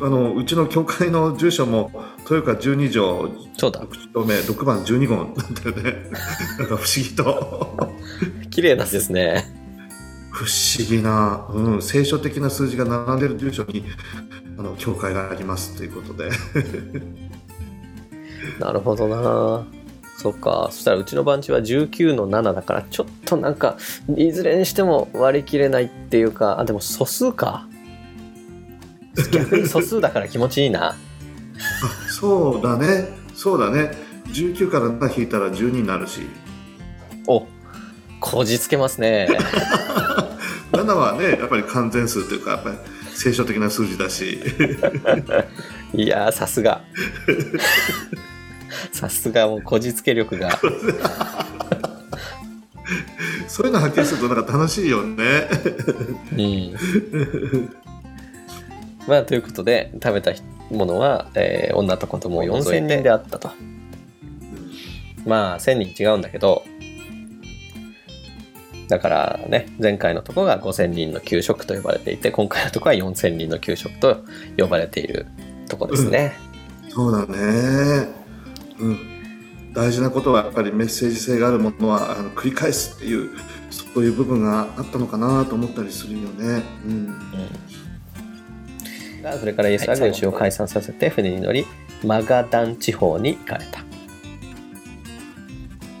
[0.00, 1.90] あのうちの教会の住所も
[2.30, 3.80] 豊川12条そうだ。
[3.80, 6.10] 6丁目6番12号なんだよね
[6.60, 7.88] なんか不思議と
[8.50, 9.54] 綺麗なんですね。
[10.30, 13.84] 不思議な、うん、聖書的な数字が並んでる住所に
[14.58, 16.30] あの教会がありますということで
[18.58, 19.66] なるほどな
[20.16, 20.68] そっか。
[20.72, 23.76] そしたらうちの番地は19の7だから、ちょっとなんか、
[24.16, 27.68] いずれにしても割り切れないっていうか、あ、でも素数か。
[29.30, 30.96] 逆に素数だから気持ちいいな。
[32.08, 33.92] そうだねそうだね
[34.26, 36.22] 19から7引いたら12になるし
[37.26, 37.46] お、
[38.20, 39.28] こじつけますね。
[40.72, 42.76] 7はねやっぱり完全数というかやっぱり
[43.18, 44.38] 聖書的な数字だし
[45.92, 46.82] いやー、さすが。
[48.92, 50.56] さすがもうこじつけ力が。
[53.48, 55.48] そういうのはっきりするとなんか楽しいよね
[56.32, 56.72] うん。
[59.08, 60.30] まあ、ということで、食べた
[60.70, 63.50] ものは、えー女と子供4000人であったと。
[65.26, 66.62] まあ、1000人違うんだけど、
[68.88, 74.24] だからね、前回のとこが5000人の給食と呼ばれていて、今回のとこは4000人の給食と
[74.58, 75.26] 呼ばれている
[75.68, 76.32] とこですね。
[76.88, 78.08] そうだね。
[78.78, 78.98] うん。
[79.74, 83.30] 大事なことはやっぱりメッセージ性があるものはあの繰り返すっていう
[83.70, 86.62] そういう部分があったのかなと思ったりするよね。
[86.84, 86.92] うん。
[86.92, 87.12] うん
[89.38, 91.66] それからイエスは群衆を解散させて船に乗り
[92.04, 93.84] マガダン地方に行かれた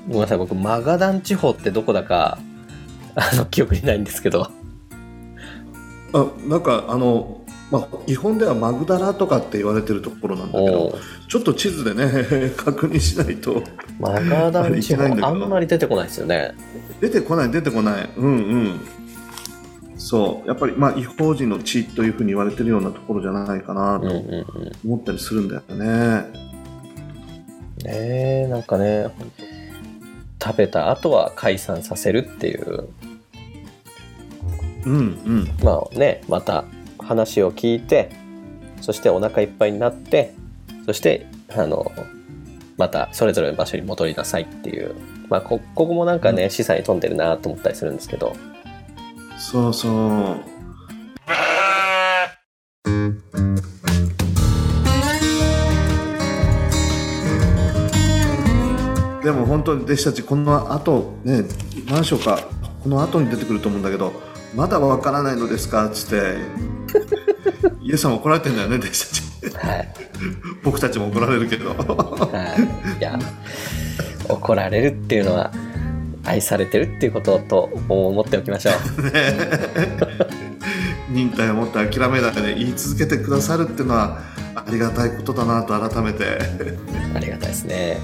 [0.06, 2.38] ごめんなさい僕マガダン地方ってどこだか
[3.14, 4.50] あの記憶にないんですけど。
[6.12, 10.98] あなんかあの、まあ、日本ではマグダラとかって言われてるところなんだけど
[11.28, 13.62] ちょっと地図でね 確認しないと。
[14.00, 16.54] マガダン地方あんまり出てこないですよね。
[17.00, 18.08] 出てこない出てこない。
[18.16, 18.80] うんうん。
[19.98, 20.48] そう。
[20.48, 24.72] やっぱりまあ違法人の地というふうに言われてるようなところじゃないかなとうんうんうん。
[24.86, 26.48] 思ったりするんだよね。
[27.84, 29.08] ねえなんかね
[30.42, 32.88] 食べた後は解散させるっていう。
[34.84, 35.56] うんうん。
[35.62, 36.64] まあねまた
[36.98, 38.10] 話を聞いて
[38.80, 40.34] そしてお腹いっぱいになって
[40.86, 41.90] そしてあの
[42.78, 44.94] またそれぞれの場所に戻りなさいっていう、
[45.28, 48.34] まあ、こここもなんかね、示唆に富んでるなと思ったりするんですけど。
[49.36, 50.36] そうそう。
[59.68, 61.44] でも本当に弟子たちこの後ね
[61.90, 62.40] 何章か
[62.82, 64.12] この後に出てくると思うんだけど
[64.54, 65.86] まだわからないのですか？
[65.86, 66.38] っつって
[67.82, 68.76] イエスさん怒られてんだよね？
[68.76, 69.08] 弟子
[69.50, 69.66] たち。
[69.66, 69.88] はい、
[70.64, 71.70] 僕たちも怒られるけど。
[71.70, 72.56] は
[72.96, 73.18] い、いや
[74.28, 75.52] 怒られるっていうのは
[76.24, 78.74] 愛されてるっていうことと思っておきましょう。
[81.12, 84.20] 忍耐を持って諦めないで言い続けてくださるっていうのは
[84.54, 86.38] ありがたいことだなと改めて。
[87.14, 87.98] ありがたいですね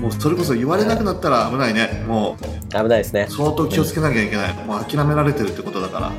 [0.00, 2.04] もうそれこそ言われなくなったら危ないね。
[2.06, 3.26] もう危ないですね。
[3.28, 6.12] 相当気をつけなきゃいけない、もう諦められてるってことだから。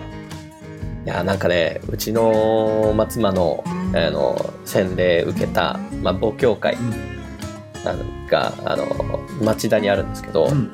[1.06, 3.64] いやなんかねうちの松間の
[3.96, 6.78] あの洗礼受けた、まあ、母教会
[7.86, 8.86] あのがあの
[9.42, 10.72] 町田にあるんですけど、うん。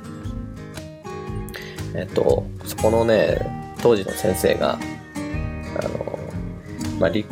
[1.94, 4.78] えっと、そこのね当時の先生が
[5.80, 6.20] あの、
[7.00, 7.24] まあ、離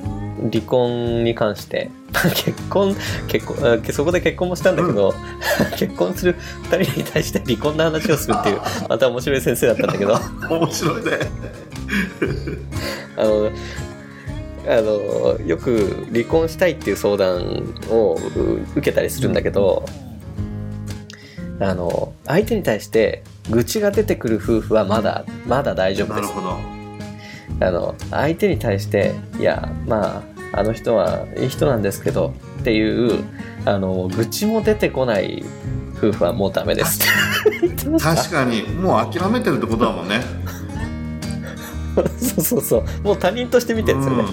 [0.51, 1.89] 離婚に関して
[2.35, 2.95] 結婚
[3.27, 5.13] 結婚あそこで結婚もしたんだけど、
[5.77, 6.35] 結婚する
[6.69, 10.19] 2人に対して離婚の話をするっていうまた面白い先生だったんだけど。
[10.49, 11.11] 面白いね。
[13.17, 13.51] あの
[14.65, 19.85] あのよく離婚したいっていう相談をう受けたりするんだけど
[21.59, 26.21] あの相手に対して愚痴が出てくる夫婦はまだまだ大丈夫です。
[26.21, 26.73] なるほど。
[27.59, 33.25] あの相手に対していやまああの人はいい人なんですけどっていう
[33.65, 35.43] あの愚痴も出てこない
[35.97, 36.99] 夫婦はもうダメです。
[37.99, 38.61] 確かに。
[38.63, 40.21] もう諦めてるってことだもんね。
[42.19, 42.83] そうそうそう。
[43.03, 44.29] もう他人として見てるんですよね、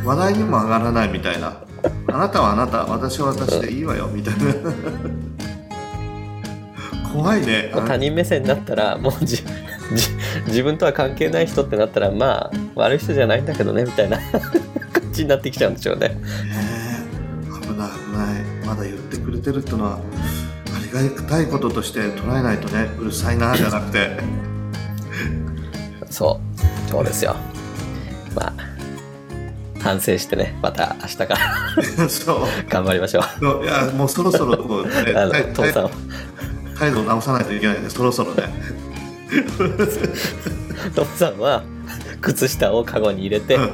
[0.00, 1.56] うん、話題にも上がらないみたいな。
[2.08, 2.84] あなたはあなた。
[2.84, 4.08] 私は私でいいわよ。
[4.12, 4.40] みたいな。
[7.12, 7.70] 怖いね。
[7.74, 9.44] もう他人目線になったらもうじじ
[10.46, 14.18] 自分とは関係ない人ってなったらまあ悪い人じゃないんだけどねみたいな
[15.16, 16.08] 感じになってきちゃうんでしょうね。
[16.08, 17.90] ねえ危ない。
[17.90, 24.18] 危ないまだ言ってくれてるってのはありがたいこととして捉えないとねうるさいなじゃなくて。
[26.10, 26.40] そ
[26.86, 26.90] う。
[26.90, 27.36] そうですよ。
[28.34, 28.54] まあ
[29.80, 32.08] 反省してねまた明日から。
[32.08, 32.40] そう。
[32.68, 33.64] 頑張りましょう。
[33.64, 35.90] いやもうそろそろね、 あの態父さん
[36.78, 38.42] 態度を直さないといけないねそろそろね。
[40.94, 41.62] 父さんは
[42.20, 43.70] 靴下をカゴに入れてうん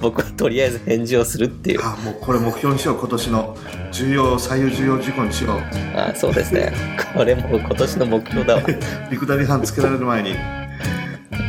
[0.00, 1.80] 僕はとりあえず返事をするっていう。
[1.82, 3.56] あもうこれ目標にしよう今年の。
[3.92, 5.60] 重要最優重要事項にしよう。
[5.98, 6.72] あそうですね。
[7.14, 8.62] これもう今年の目標だわ。
[9.10, 10.34] ビクダリ班つけられる前に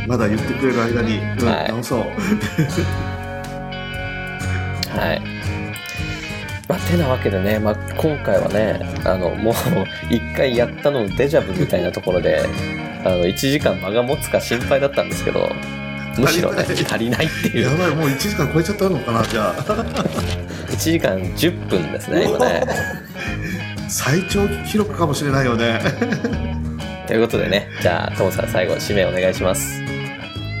[0.06, 2.00] まだ言ってくれる間に、うんはい直そう。
[4.98, 5.22] はい。
[6.66, 9.54] まあ、てなわけでね、まあ、今回はね、あの、もう、
[10.10, 12.44] 一回やったのデジャブみたいなところで、
[13.04, 15.48] あの、1時間間が持つか心配だったんですけど、
[16.18, 22.66] むしろね、足りない足りないっていうや、ばいもう1時間超えちゃったのかなじゃあ1時間10分ですね、今ね。
[23.88, 25.80] 最長記録かもしれないよね
[27.06, 29.80] ということでね、じゃあ、トモさん最後、締めお願いします。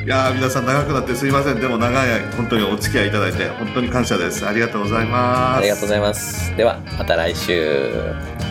[0.08, 6.56] いやー皆さん長くなってすいませんでも長い間本当にお付き合いいただいて本当に感謝ですありがとうございますありがとうございます。
[6.56, 8.47] では、また来週。